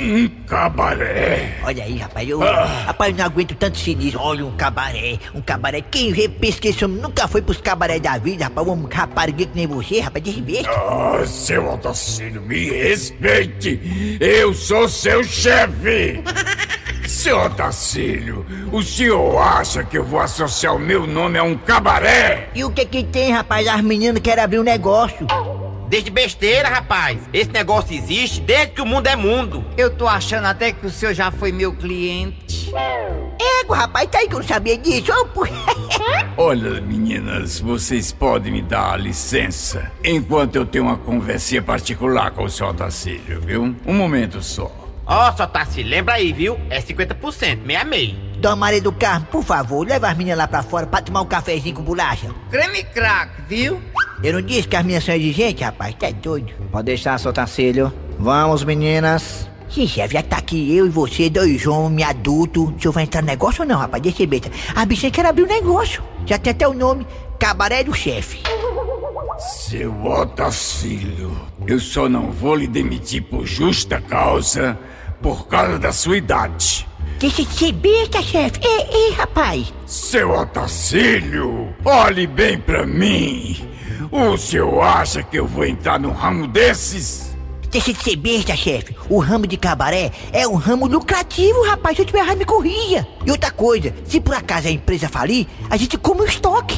Um 0.03 0.27
cabaré? 0.45 1.57
Olha 1.63 1.83
aí, 1.83 1.97
rapaz, 1.97 2.27
eu. 2.27 2.43
Ah. 2.43 2.83
Rapaz, 2.87 3.11
eu 3.11 3.17
não 3.17 3.25
aguento 3.25 3.55
tanto 3.55 3.77
sinistro. 3.77 4.19
Olha, 4.19 4.45
um 4.45 4.55
cabaré, 4.55 5.19
um 5.33 5.41
cabaré. 5.41 5.81
Quem 5.81 6.11
vê, 6.11 6.27
pensa 6.27 6.59
que 6.59 6.67
esse 6.69 6.83
homem 6.83 7.01
nunca 7.01 7.27
foi 7.27 7.41
pros 7.41 7.57
cabaré 7.57 7.99
da 7.99 8.17
vida, 8.17 8.45
rapaz. 8.45 8.67
Um 8.67 8.87
rapariguinho 8.87 9.49
que 9.49 9.55
nem 9.55 9.67
você, 9.67 9.99
rapaz, 9.99 10.23
de 10.23 10.41
besta. 10.41 10.71
Ah, 10.71 11.23
seu 11.25 11.73
Otacílio, 11.73 12.41
me 12.41 12.69
respeite! 12.69 14.17
Eu 14.19 14.53
sou 14.53 14.87
seu 14.87 15.23
chefe! 15.23 16.21
Seu 17.07 17.37
Otacílio, 17.37 18.45
o 18.71 18.81
senhor 18.81 19.37
acha 19.37 19.83
que 19.83 19.97
eu 19.97 20.03
vou 20.03 20.19
associar 20.19 20.75
o 20.75 20.79
meu 20.79 21.05
nome 21.05 21.37
a 21.37 21.43
um 21.43 21.57
cabaré? 21.57 22.49
E 22.55 22.63
o 22.63 22.71
que 22.71 22.85
que 22.85 23.03
tem, 23.03 23.31
rapaz? 23.31 23.67
As 23.67 23.81
meninas 23.81 24.21
querem 24.21 24.43
abrir 24.43 24.59
um 24.59 24.63
negócio. 24.63 25.27
Desde 25.93 26.10
besteira, 26.10 26.69
rapaz. 26.69 27.19
Esse 27.32 27.51
negócio 27.51 27.95
existe 27.95 28.41
desde 28.41 28.73
que 28.73 28.82
o 28.82 28.86
mundo 28.86 29.06
é 29.06 29.15
mundo. 29.15 29.63
Eu 29.77 29.95
tô 29.95 30.08
achando 30.08 30.45
até 30.47 30.71
que 30.71 30.88
o 30.88 30.89
senhor 30.89 31.13
já 31.13 31.29
foi 31.29 31.51
meu 31.51 31.71
cliente. 31.71 32.71
Ego, 33.60 33.73
rapaz, 33.73 34.10
tá 34.10 34.17
aí 34.17 34.27
que 34.27 34.34
eu 34.34 34.39
não 34.39 34.47
sabia 34.47 34.75
disso. 34.75 35.12
Olha, 36.36 36.82
meninas, 36.82 37.60
vocês 37.60 38.12
podem 38.12 38.53
me 38.53 38.63
dar 38.63 38.99
licença 38.99 39.91
enquanto 40.03 40.56
eu 40.56 40.65
tenho 40.65 40.86
uma 40.86 40.97
conversinha 40.97 41.62
particular 41.62 42.32
com 42.32 42.45
o 42.45 42.49
senhor 42.49 42.71
Otacílio, 42.71 43.39
viu? 43.41 43.75
Um 43.86 43.93
momento 43.93 44.41
só. 44.41 44.71
Ó, 45.06 45.32
só 45.34 45.45
tá 45.45 45.63
se 45.63 45.84
lembra 45.84 46.15
aí, 46.15 46.34
viu? 46.34 46.60
É 46.71 46.82
50%, 46.82 47.60
meia 47.63 47.84
meia. 47.84 48.15
Dona 48.38 48.56
Maria 48.56 48.82
do 48.82 48.91
Carmo, 48.91 49.27
por 49.27 49.43
favor, 49.43 49.88
leva 49.88 50.10
as 50.10 50.17
meninas 50.17 50.39
lá 50.39 50.47
pra 50.47 50.63
fora 50.63 50.88
pra 50.88 51.03
tomar 51.03 51.21
um 51.21 51.27
cafezinho 51.27 51.75
com 51.75 51.84
bolacha. 51.84 52.32
Creme 52.49 52.84
crack, 52.84 53.43
viu? 53.47 53.79
Eu 54.21 54.34
não 54.34 54.41
disse 54.41 54.67
que 54.67 54.76
as 54.76 54.86
minhas 54.86 55.04
são 55.04 55.15
exigentes, 55.15 55.63
rapaz, 55.63 55.95
tá 55.95 56.10
doido. 56.12 56.54
Pode 56.71 56.86
deixar, 56.86 57.17
seu 57.19 57.34
Tacílio. 57.34 57.91
Vamos, 58.19 58.63
meninas. 58.63 59.49
Sim, 59.69 59.88
chefe, 59.88 60.13
já 60.13 60.21
tá 60.21 60.38
aqui 60.38 60.76
eu 60.76 60.86
e 60.86 60.89
você, 60.89 61.30
dois 61.30 61.65
homens 61.65 62.08
adultos. 62.08 62.63
O 62.63 62.80
senhor 62.80 62.91
vai 62.91 63.04
entrar 63.04 63.21
no 63.21 63.28
negócio 63.28 63.63
ou 63.63 63.67
não, 63.67 63.80
rapaz? 63.80 64.04
Deixa 64.04 64.23
eu 64.23 64.30
ver. 64.30 64.41
A 64.76 64.86
bichinha 64.86 65.12
quer 65.12 65.26
abrir 65.26 65.43
o 65.43 65.47
negócio. 65.47 66.04
Já 66.26 66.38
tem 66.38 66.52
até 66.52 66.67
o 66.67 66.73
nome, 66.73 67.08
Cabaré 67.39 67.84
do 67.84 67.93
Chefe. 67.93 68.43
Seu 69.39 70.06
Otacílio, 70.06 71.36
eu 71.65 71.80
só 71.80 72.08
não 72.08 72.32
vou 72.32 72.56
lhe 72.56 72.67
demitir 72.67 73.23
por 73.23 73.45
justa 73.45 73.99
causa 73.99 74.78
por 75.23 75.47
causa 75.47 75.80
da 75.80 75.91
sua 75.93 76.17
idade. 76.17 76.86
Deixa 77.17 77.43
de 77.43 77.54
ser 77.54 77.71
besta, 77.71 78.21
chefe. 78.21 78.60
Ei, 78.62 78.88
ei, 78.91 79.12
rapaz. 79.13 79.73
Seu 79.86 80.32
Otacílio, 80.32 81.73
olhe 81.86 82.28
bem 82.28 82.60
pra 82.60 82.86
mim. 82.86 83.72
O 84.12 84.38
senhor 84.38 84.82
acha 84.82 85.23
que 85.23 85.38
eu 85.38 85.47
vou 85.47 85.65
entrar 85.65 85.99
num 85.99 86.12
ramo 86.12 86.47
desses? 86.47 87.34
Deixa 87.69 87.91
de 87.91 88.03
ser 88.03 88.15
besta, 88.15 88.56
chefe. 88.56 88.95
O 89.10 89.17
ramo 89.17 89.47
de 89.47 89.58
cabaré 89.58 90.12
é 90.32 90.47
um 90.47 90.56
ramo 90.56 90.86
lucrativo, 90.86 91.63
rapaz. 91.65 91.95
Se 91.95 92.03
eu 92.03 92.06
tiver 92.06 92.19
errado, 92.19 92.38
me 92.38 92.45
corrija. 92.45 93.08
E 93.25 93.32
outra 93.32 93.49
coisa, 93.49 93.93
se 94.06 94.21
por 94.21 94.36
acaso 94.36 94.67
a 94.67 94.71
empresa 94.71 95.10
falir, 95.10 95.47
a 95.69 95.75
gente 95.75 95.97
come 95.97 96.21
o 96.21 96.25
estoque. 96.25 96.77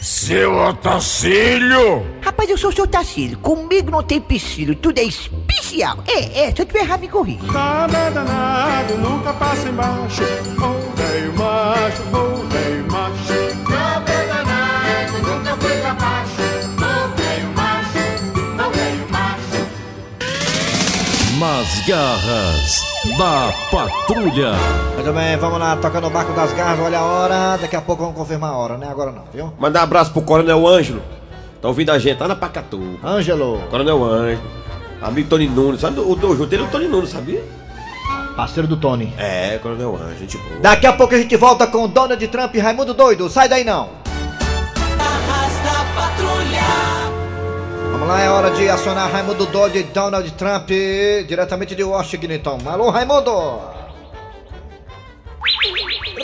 Seu 0.00 0.52
Otacílio! 0.54 2.04
Rapaz, 2.20 2.50
eu 2.50 2.58
sou 2.58 2.70
o 2.70 2.72
seu 2.74 2.86
Tacílio. 2.86 3.38
Comigo 3.38 3.90
não 3.90 4.02
tem 4.02 4.20
piscílio, 4.20 4.74
tudo 4.74 4.98
é 4.98 5.04
especial. 5.04 6.04
É, 6.06 6.46
é, 6.46 6.54
se 6.54 6.60
eu 6.60 6.66
tiver 6.66 6.80
errado, 6.80 7.00
me 7.00 7.08
corrija. 7.08 7.42
Nada 7.50 8.10
danado, 8.10 8.98
nunca 8.98 9.32
passa 9.32 9.68
embaixo. 9.68 10.22
Ô 10.22 10.96
velho 10.96 11.32
macho, 11.38 12.02
ô 12.12 12.46
velho 12.48 12.92
macho. 12.92 13.43
Nas 21.44 21.80
garras 21.86 22.82
da 23.18 23.52
patrulha. 23.70 24.52
Muito 24.94 25.12
bem, 25.12 25.36
vamos 25.36 25.58
lá, 25.58 25.76
tocando 25.76 26.06
o 26.06 26.10
barco 26.10 26.32
das 26.32 26.54
garras, 26.54 26.80
olha 26.80 26.98
a 26.98 27.04
hora. 27.04 27.58
Daqui 27.58 27.76
a 27.76 27.82
pouco 27.82 28.02
vamos 28.02 28.16
confirmar 28.16 28.50
a 28.50 28.56
hora, 28.56 28.78
né? 28.78 28.88
Agora 28.88 29.12
não, 29.12 29.24
viu? 29.30 29.52
Mandar 29.58 29.80
um 29.80 29.82
abraço 29.82 30.10
pro 30.10 30.22
Coronel 30.22 30.66
Ângelo. 30.66 31.02
Tá 31.60 31.68
ouvindo 31.68 31.92
a 31.92 31.98
gente, 31.98 32.16
tá 32.16 32.26
na 32.26 32.34
Pacatu. 32.34 32.98
Ângelo. 33.04 33.60
Coronel 33.70 34.02
Ângelo. 34.02 34.40
Amigo 35.02 35.28
Tony 35.28 35.46
Nunes. 35.46 35.82
Sabe 35.82 36.00
o, 36.00 36.14
o, 36.14 36.30
o 36.30 36.46
dele 36.46 36.62
é 36.62 36.66
o 36.66 36.70
Tony 36.70 36.88
Nunes, 36.88 37.10
sabia? 37.10 37.44
Parceiro 38.34 38.66
do 38.66 38.78
Tony. 38.78 39.12
É, 39.18 39.58
Coronel 39.58 39.96
Ângelo, 39.96 40.18
gente 40.18 40.38
boa. 40.38 40.60
Daqui 40.62 40.86
a 40.86 40.94
pouco 40.94 41.14
a 41.14 41.18
gente 41.18 41.36
volta 41.36 41.66
com 41.66 41.86
Donald 41.86 42.26
Trump 42.28 42.54
e 42.54 42.58
Raimundo 42.58 42.94
Doido. 42.94 43.28
Sai 43.28 43.50
daí 43.50 43.64
não. 43.64 43.90
Vamos 48.04 48.18
lá, 48.18 48.22
é 48.22 48.28
hora 48.28 48.50
de 48.50 48.68
acionar 48.68 49.10
Raimundo 49.10 49.46
Doido 49.46 49.78
e 49.78 49.82
Donald 49.82 50.30
Trump, 50.32 50.68
diretamente 51.26 51.74
de 51.74 51.82
Washington. 51.82 52.58
Alô, 52.66 52.90
Raimundo! 52.90 53.30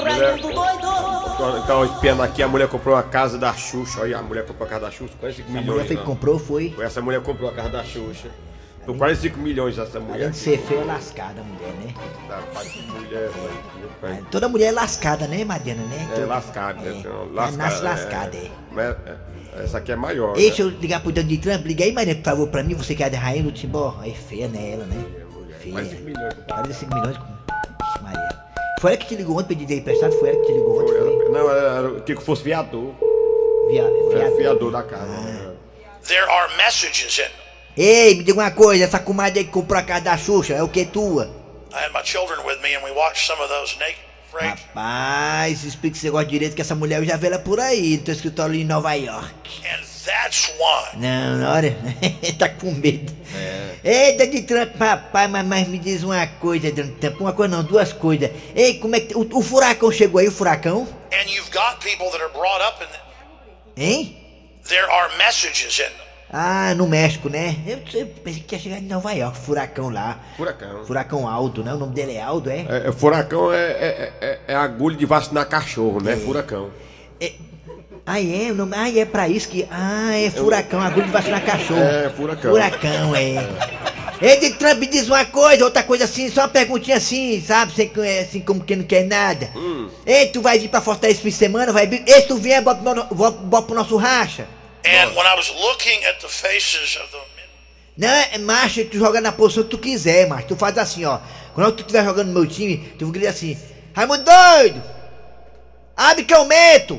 Raimundo 0.04 0.52
doido. 0.52 1.58
Então, 1.64 1.82
espiando 1.86 2.22
aqui, 2.22 2.42
a 2.42 2.48
mulher 2.48 2.68
comprou 2.68 2.94
a 2.94 3.02
casa 3.02 3.38
da 3.38 3.54
Xuxa. 3.54 4.02
Olha, 4.02 4.18
a 4.18 4.22
mulher 4.22 4.44
comprou 4.44 4.66
a 4.66 4.68
casa 4.70 4.84
da 4.84 4.90
Xuxa, 4.90 5.14
5 5.22 5.24
A 5.24 5.52
milhões. 5.52 5.66
mulher 5.66 5.86
foi 5.86 5.96
que 5.96 6.02
comprou, 6.04 6.38
foi? 6.38 6.70
Foi 6.76 6.84
Essa 6.84 7.00
mulher 7.00 7.22
comprou 7.22 7.48
a 7.48 7.54
casa 7.54 7.70
da 7.70 7.82
Xuxa. 7.82 8.28
Por 8.86 8.96
quase 8.96 9.20
5 9.28 9.38
milhões 9.38 9.78
essa 9.78 10.00
mulher. 10.00 10.14
Além 10.22 10.30
de 10.30 10.36
ser 10.36 10.58
feia, 10.58 10.84
lascada 10.84 11.40
a 11.40 11.44
mulher, 11.44 11.72
né? 11.74 11.94
Que 12.64 12.90
mulher, 12.90 13.30
velho. 14.00 14.26
Toda 14.30 14.48
mulher 14.48 14.68
é 14.68 14.72
lascada, 14.72 15.26
né, 15.26 15.44
Mariana, 15.44 15.82
né? 15.84 16.08
É 16.10 16.14
Toda- 16.14 16.26
lascada, 16.26 16.88
É. 16.88 16.92
então, 16.94 17.22
Ela 17.32 17.50
nasce 17.52 17.82
lascada, 17.82 18.36
é. 18.36 18.50
Mas, 18.72 18.96
é, 19.06 19.64
Essa 19.64 19.78
aqui 19.78 19.92
é 19.92 19.96
maior. 19.96 20.34
Deixa 20.34 20.64
né? 20.64 20.70
eu 20.70 20.80
ligar 20.80 21.00
pro 21.02 21.12
Donald 21.12 21.38
Trump. 21.38 21.66
Liga 21.66 21.84
aí, 21.84 21.92
Mariana, 21.92 22.18
por 22.20 22.24
favor, 22.24 22.48
pra 22.48 22.62
mim. 22.62 22.74
Você 22.74 22.94
que 22.94 23.02
é 23.02 23.10
da 23.10 23.18
Rainha 23.18 23.42
do 23.42 23.52
Timbó. 23.52 23.96
Aí, 24.00 24.14
feia, 24.14 24.48
né, 24.48 24.72
ela, 24.74 24.84
né? 24.86 25.04
Feia. 25.58 25.74
Mais 25.74 25.88
5 25.90 26.02
milhões. 26.04 26.34
Quase 26.48 26.74
5 26.74 26.94
milhões. 26.94 27.16
Ixi, 27.16 28.02
Maria. 28.02 28.28
Foi 28.80 28.90
ela 28.92 28.96
que 28.96 29.06
te 29.08 29.14
ligou 29.16 29.38
ontem, 29.38 29.54
dinheiro 29.56 29.80
emprestado? 29.82 30.12
Foi 30.14 30.28
ela 30.30 30.38
que 30.40 30.46
te 30.46 30.52
ligou 30.52 30.80
ontem? 30.80 30.94
Foi? 30.94 31.28
Não, 31.30 31.50
era, 31.50 31.88
era 31.88 32.00
que 32.00 32.14
fosse 32.16 32.42
viador. 32.44 32.94
Via, 33.68 33.82
É, 33.82 34.14
viado. 34.14 34.36
fiador 34.36 34.72
da 34.72 34.82
casa. 34.84 35.04
Ah. 35.12 35.52
There 36.06 36.22
are 36.30 36.56
messages 36.56 37.18
in. 37.18 37.39
Ei, 37.76 38.14
me 38.14 38.24
diga 38.24 38.40
uma 38.40 38.50
coisa. 38.50 38.84
Essa 38.84 38.98
comadre 38.98 39.40
aí 39.40 39.44
que 39.44 39.50
comprou 39.52 39.78
a 39.78 39.82
casa 39.82 40.00
da 40.02 40.16
Xuxa 40.16 40.54
é 40.54 40.62
o 40.62 40.68
que 40.68 40.84
tua? 40.84 41.30
I 41.72 41.84
had 41.84 41.92
my 41.92 42.02
children 42.04 42.44
with 42.44 42.60
me 42.62 42.74
and 42.74 42.82
we 42.82 42.90
watched 42.90 43.26
some 43.26 43.40
of 43.40 43.48
those 43.48 43.78
naked. 43.78 44.10
Rapaz, 44.32 45.64
explica 45.64 45.96
esse 45.96 46.06
negócio 46.06 46.28
direito 46.28 46.54
que 46.54 46.62
essa 46.62 46.74
mulher 46.74 47.00
eu 47.00 47.04
já 47.04 47.16
vi 47.16 47.26
ela 47.26 47.38
por 47.40 47.58
aí, 47.58 47.96
no 47.96 48.04
teu 48.04 48.14
escritório 48.14 48.52
ali 48.52 48.62
em 48.62 48.64
Nova 48.64 48.94
York. 48.94 49.50
And 49.64 49.82
that's 50.04 50.52
why. 50.56 50.96
Não, 50.96 51.50
hora. 51.50 51.76
tá 52.38 52.48
com 52.48 52.70
medo. 52.70 53.12
Ei, 53.82 54.16
Donald 54.16 54.42
Trump, 54.42 54.76
rapaz, 54.78 55.30
mas, 55.30 55.46
mas 55.46 55.68
me 55.68 55.78
diz 55.78 56.04
uma 56.04 56.24
coisa, 56.26 56.70
Donald 56.70 56.96
Trump. 57.00 57.20
Uma 57.20 57.32
coisa 57.32 57.56
não, 57.56 57.64
duas 57.64 57.92
coisas. 57.92 58.30
Ei, 58.54 58.78
como 58.78 58.94
é 58.94 59.00
que. 59.00 59.16
O, 59.16 59.28
o 59.32 59.42
furacão 59.42 59.90
chegou 59.90 60.20
aí, 60.20 60.28
o 60.28 60.32
furacão? 60.32 60.86
And 61.12 61.28
you've 61.28 61.50
got 61.50 61.80
people 61.80 62.08
that 62.10 62.22
are 62.22 62.32
brought 62.32 62.62
up 62.62 62.82
in. 62.84 63.82
Hein? 63.82 64.16
There 64.68 64.88
are 64.88 65.16
messages 65.16 65.80
in 65.80 65.84
them. 65.84 66.09
Ah, 66.32 66.74
no 66.76 66.86
México, 66.86 67.28
né? 67.28 67.56
Eu, 67.66 67.80
eu 67.92 68.06
pensei 68.06 68.40
que 68.40 68.54
ia 68.54 68.60
chegar 68.60 68.78
em 68.78 68.86
Nova 68.86 69.10
York, 69.12 69.36
furacão 69.36 69.90
lá. 69.90 70.20
Furacão. 70.36 70.84
Furacão 70.84 71.28
Aldo, 71.28 71.64
né? 71.64 71.74
O 71.74 71.76
nome 71.76 71.92
dele 71.92 72.14
é 72.14 72.22
Aldo, 72.22 72.48
é? 72.48 72.66
É, 72.68 72.88
é, 72.88 72.92
furacão 72.92 73.52
é, 73.52 73.56
é, 73.58 74.12
é, 74.20 74.38
é 74.46 74.54
agulha 74.54 74.96
de 74.96 75.04
vacinar 75.04 75.48
cachorro, 75.48 76.00
né? 76.00 76.14
Furacão. 76.14 76.70
Ah, 78.06 78.20
é? 78.20 78.52
O 78.52 78.54
nome... 78.54 78.76
Ah, 78.76 78.88
é 78.96 79.04
pra 79.04 79.28
isso 79.28 79.48
que. 79.48 79.66
Ah, 79.70 80.14
é 80.14 80.30
furacão, 80.30 80.80
agulha 80.80 81.06
de 81.06 81.12
vacinar 81.12 81.44
cachorro. 81.44 81.80
É, 81.80 82.08
furacão. 82.10 82.52
Furacão, 82.52 83.16
é. 83.16 83.48
Ei, 84.22 84.38
de 84.38 84.50
Trump 84.50 84.82
diz 84.82 85.08
uma 85.08 85.24
coisa, 85.24 85.64
outra 85.64 85.82
coisa 85.82 86.04
assim, 86.04 86.30
só 86.30 86.42
uma 86.42 86.48
perguntinha 86.48 86.98
assim, 86.98 87.42
sabe? 87.42 87.72
Sem, 87.72 87.90
assim 88.20 88.40
como 88.40 88.60
quem 88.60 88.76
não 88.76 88.84
quer 88.84 89.04
nada. 89.04 89.50
Ei, 90.06 90.28
tu 90.28 90.40
vai 90.40 90.58
vir 90.60 90.68
pra 90.68 90.80
Fortaleza 90.80 91.16
esse 91.16 91.22
fim 91.22 91.30
de 91.30 91.34
semana, 91.34 91.72
vai 91.72 91.86
vir. 91.86 92.04
Ei, 92.06 92.20
se 92.20 92.28
tu 92.28 92.36
vier, 92.36 92.62
bota 92.62 92.82
pro 93.62 93.74
nosso 93.74 93.96
racha. 93.96 94.46
And 94.84 95.14
when 95.14 95.26
I 95.26 95.34
was 95.36 95.50
looking 95.50 96.04
at 96.04 96.20
the 96.20 96.28
faces 96.28 96.96
of 96.96 97.10
the 97.10 97.18
Não, 97.96 98.08
é 98.08 98.38
macho, 98.38 98.84
tu 98.86 98.98
joga 98.98 99.20
na 99.20 99.30
posição 99.30 99.64
que 99.64 99.70
tu 99.70 99.78
quiser, 99.78 100.26
macho. 100.26 100.46
Tu 100.48 100.56
faz 100.56 100.78
assim, 100.78 101.04
ó. 101.04 101.18
Quando 101.54 101.72
tu 101.72 101.80
estiver 101.80 102.04
jogando 102.04 102.28
no 102.28 102.32
meu 102.32 102.46
time, 102.46 102.78
tu 102.98 103.10
grita 103.10 103.28
assim, 103.28 103.58
Raimundo 103.94 104.24
doido! 104.24 104.82
Abre 105.96 106.24
que 106.24 106.32
eu 106.32 106.44
meto! 106.44 106.94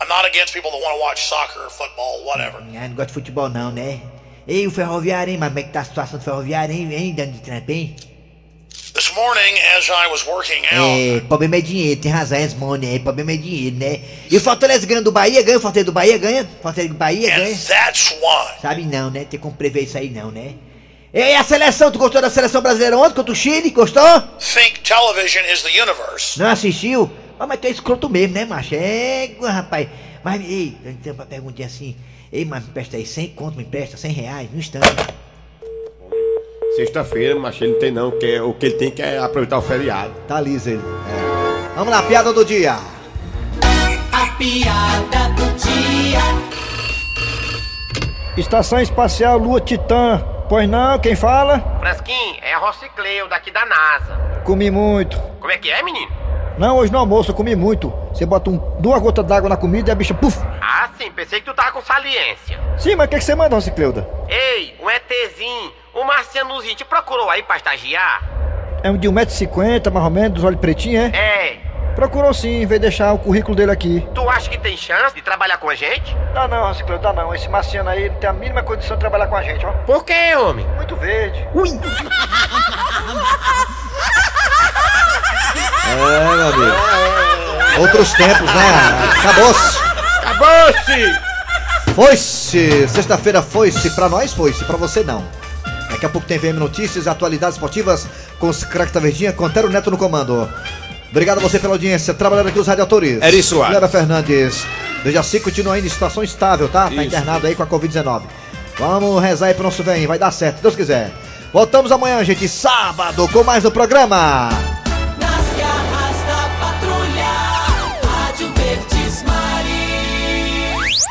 I'm 0.00 0.08
not 0.08 0.26
against 0.26 0.52
people 0.52 0.70
that 0.70 0.80
want 0.82 0.94
to 0.94 1.00
watch 1.00 1.28
soccer, 1.28 1.70
football, 1.70 2.24
whatever. 2.24 2.60
Ah, 2.60 2.88
não 2.88 2.94
gosto 2.94 3.08
de 3.08 3.14
futebol 3.14 3.48
não, 3.48 3.70
né? 3.70 4.00
Ei, 4.46 4.66
o 4.66 4.70
ferroviário, 4.70 5.32
hein? 5.32 5.38
Mas 5.38 5.48
como 5.48 5.60
é 5.60 5.62
que 5.62 5.70
tá 5.70 5.80
a 5.80 5.84
situação 5.84 6.18
do 6.18 6.24
ferroviário, 6.24 6.74
hein? 6.74 6.92
Hein, 6.92 7.14
Dani 7.14 7.32
de 7.32 7.40
Trump, 7.40 7.70
hein? 7.70 7.96
Morning, 9.14 9.58
as 9.76 9.88
I 9.88 10.10
was 10.10 10.26
working 10.26 10.64
out, 10.66 10.74
É, 10.74 11.20
problema 11.28 11.56
é 11.56 11.60
dinheiro, 11.60 12.00
tem 12.00 12.10
razão, 12.10 12.38
é 12.38 12.48
money, 12.54 12.96
é, 12.96 12.98
problema 12.98 13.32
é 13.32 13.36
dinheiro, 13.36 13.76
né? 13.76 14.00
E 14.30 14.36
o 14.36 14.40
Fortaleza 14.40 14.86
ganha 14.86 15.02
do 15.02 15.12
Bahia, 15.12 15.42
ganha, 15.42 15.58
o 15.58 15.60
Fortaleza 15.60 15.86
do 15.86 15.92
Bahia 15.92 16.18
ganha, 16.18 16.48
Fortaleza 16.62 16.92
do 16.92 16.98
Bahia 16.98 17.28
ganha. 17.34 17.56
that's 17.56 18.10
why. 18.20 18.60
Sabe 18.60 18.82
não, 18.84 19.10
né? 19.10 19.24
Tem 19.24 19.38
como 19.38 19.54
prever 19.54 19.82
isso 19.82 19.98
aí 19.98 20.08
não, 20.08 20.30
né? 20.30 20.54
Ei, 21.12 21.34
a 21.34 21.44
seleção, 21.44 21.90
tu 21.90 21.98
gostou 21.98 22.22
da 22.22 22.30
seleção 22.30 22.62
brasileira 22.62 22.96
ontem 22.96 23.14
contra 23.14 23.32
o 23.32 23.36
Chile? 23.36 23.68
Gostou? 23.70 24.02
think 24.38 24.80
television 24.80 25.44
is 25.52 25.62
the 25.62 25.68
universe. 25.68 26.38
Não 26.38 26.46
assistiu? 26.46 27.10
Ah, 27.38 27.46
mas 27.46 27.60
tu 27.60 27.66
é 27.66 27.70
escroto 27.70 28.08
mesmo, 28.08 28.34
né, 28.34 28.46
macho? 28.46 28.74
É, 28.74 29.30
rapaz. 29.42 29.88
Mas, 30.24 30.40
ei, 30.40 30.74
uma 31.06 31.26
perguntinha 31.26 31.66
assim. 31.66 31.94
Ei, 32.32 32.46
mas 32.46 32.62
me 32.62 32.70
empresta 32.70 32.96
aí 32.96 33.04
100 33.04 33.28
conto, 33.30 33.56
me 33.58 33.62
empresta 33.64 33.98
100 33.98 34.12
reais, 34.12 34.48
no 34.50 34.58
instante. 34.58 34.86
Sexta-feira, 36.76 37.38
mas 37.38 37.60
ele 37.60 37.72
não 37.72 37.78
tem 37.78 37.90
não, 37.90 38.10
que 38.10 38.26
é- 38.34 38.42
o 38.42 38.54
que 38.54 38.66
ele 38.66 38.74
tem 38.76 38.90
que 38.90 39.02
é 39.02 39.18
aproveitar 39.18 39.58
o 39.58 39.62
feriado. 39.62 40.12
Tá 40.26 40.40
liso 40.40 40.70
ele. 40.70 40.82
É. 40.82 41.74
Vamos 41.76 41.92
lá, 41.92 42.02
piada 42.02 42.32
do 42.32 42.44
dia. 42.44 42.72
A 44.12 44.26
piada 44.38 45.28
do 45.36 45.52
dia. 45.58 46.20
Estação 48.36 48.80
Espacial 48.80 49.36
Lua 49.38 49.60
Titã. 49.60 50.24
Pois 50.48 50.68
não, 50.68 50.98
quem 50.98 51.14
fala? 51.14 51.60
Fresquinho, 51.80 52.36
é 52.42 52.54
a 52.54 52.58
Rocicleu 52.58 53.28
daqui 53.28 53.50
da 53.50 53.64
NASA. 53.66 54.40
Comi 54.44 54.70
muito. 54.70 55.18
Como 55.40 55.50
é 55.52 55.58
que 55.58 55.70
é, 55.70 55.82
menino? 55.82 56.10
Não, 56.58 56.76
hoje 56.78 56.92
no 56.92 56.98
almoço 56.98 57.30
eu 57.30 57.34
comi 57.34 57.54
muito. 57.56 57.90
Você 58.12 58.26
bota 58.26 58.50
um, 58.50 58.56
duas 58.78 59.00
gotas 59.00 59.24
d'água 59.24 59.48
na 59.48 59.56
comida 59.56 59.90
e 59.90 59.92
a 59.92 59.94
bicha, 59.94 60.12
puf! 60.14 60.38
Ah, 60.60 60.88
sim, 60.98 61.10
pensei 61.10 61.40
que 61.40 61.46
tu 61.46 61.54
tava 61.54 61.72
com 61.72 61.80
saliência. 61.82 62.58
Sim, 62.78 62.94
mas 62.96 63.06
o 63.06 63.10
que, 63.10 63.16
que 63.18 63.24
você 63.24 63.34
mandou, 63.34 63.60
Cicleuda? 63.60 64.06
Ei, 64.28 64.74
um 64.82 64.90
ETzinho, 64.90 65.72
um 65.94 66.04
marcianozinho, 66.04 66.74
te 66.74 66.84
procurou 66.84 67.28
aí 67.30 67.42
pra 67.42 67.56
estagiar? 67.56 68.22
É 68.82 68.90
um 68.90 68.96
de 68.96 69.08
1,50m 69.08 69.90
mais 69.90 70.04
ou 70.04 70.10
menos, 70.10 70.32
dos 70.32 70.44
olhos 70.44 70.58
pretinhos, 70.60 71.12
é? 71.12 71.16
É. 71.16 71.72
Procurou 71.94 72.32
sim, 72.32 72.64
veio 72.64 72.80
deixar 72.80 73.12
o 73.12 73.18
currículo 73.18 73.54
dele 73.54 73.70
aqui. 73.70 74.06
Tu 74.14 74.28
acha 74.28 74.48
que 74.48 74.58
tem 74.58 74.76
chance 74.76 75.14
de 75.14 75.20
trabalhar 75.20 75.58
com 75.58 75.68
a 75.68 75.74
gente? 75.74 76.16
Dá 76.32 76.48
não, 76.48 76.72
Cicleuda, 76.72 77.02
dá 77.02 77.12
não. 77.12 77.34
Esse 77.34 77.48
marciano 77.48 77.90
aí 77.90 78.08
não 78.08 78.16
tem 78.16 78.30
a 78.30 78.32
mínima 78.32 78.62
condição 78.62 78.96
de 78.96 79.00
trabalhar 79.00 79.26
com 79.26 79.36
a 79.36 79.42
gente, 79.42 79.64
ó. 79.66 79.72
Por 79.72 80.02
que, 80.02 80.34
homem? 80.34 80.66
Muito 80.76 80.96
verde. 80.96 81.46
Ui! 81.54 81.68
É, 85.84 85.94
meu 85.94 86.48
amigo. 86.48 87.80
Outros 87.80 88.12
tempos, 88.14 88.40
né? 88.54 88.64
Acabou-se. 89.18 89.78
Acabou-se! 90.24 91.20
Foi-se! 91.94 92.88
Sexta-feira 92.88 93.42
foi-se. 93.42 93.90
Pra 93.94 94.08
nós 94.08 94.32
foi-se, 94.32 94.64
pra 94.64 94.76
você 94.78 95.02
não. 95.04 95.22
Daqui 96.02 96.06
a 96.06 96.10
pouco 96.10 96.26
tem 96.26 96.36
VM 96.36 96.58
Notícias 96.58 97.06
atualidades 97.06 97.54
esportivas 97.54 98.08
com 98.40 98.48
os 98.48 98.64
craques 98.64 98.92
da 98.92 98.98
Verdinha, 98.98 99.32
com 99.32 99.44
Antero 99.44 99.68
Neto 99.68 99.88
no 99.88 99.96
comando. 99.96 100.52
Obrigado 101.08 101.38
a 101.38 101.40
você 101.40 101.60
pela 101.60 101.74
audiência. 101.74 102.12
Trabalhando 102.12 102.48
aqui 102.48 102.58
os 102.58 102.66
radioatores. 102.66 103.22
Eri 103.22 103.40
Soares. 103.40 103.70
Clara 103.70 103.88
Fernandes. 103.88 104.66
Dejaci 105.04 105.38
continua 105.38 105.74
ainda 105.74 105.86
em 105.86 105.90
situação 105.90 106.24
estável, 106.24 106.68
tá? 106.68 106.86
Tá 106.86 106.90
Isso. 106.90 107.02
internado 107.02 107.46
aí 107.46 107.54
com 107.54 107.62
a 107.62 107.66
Covid-19. 107.68 108.22
Vamos 108.80 109.22
rezar 109.22 109.46
aí 109.46 109.54
pro 109.54 109.62
nosso 109.62 109.84
bem, 109.84 110.04
vai 110.08 110.18
dar 110.18 110.32
certo, 110.32 110.56
se 110.56 110.62
Deus 110.62 110.74
quiser. 110.74 111.12
Voltamos 111.52 111.92
amanhã, 111.92 112.24
gente, 112.24 112.48
sábado, 112.48 113.28
com 113.28 113.44
mais 113.44 113.64
um 113.64 113.70
programa. 113.70 114.71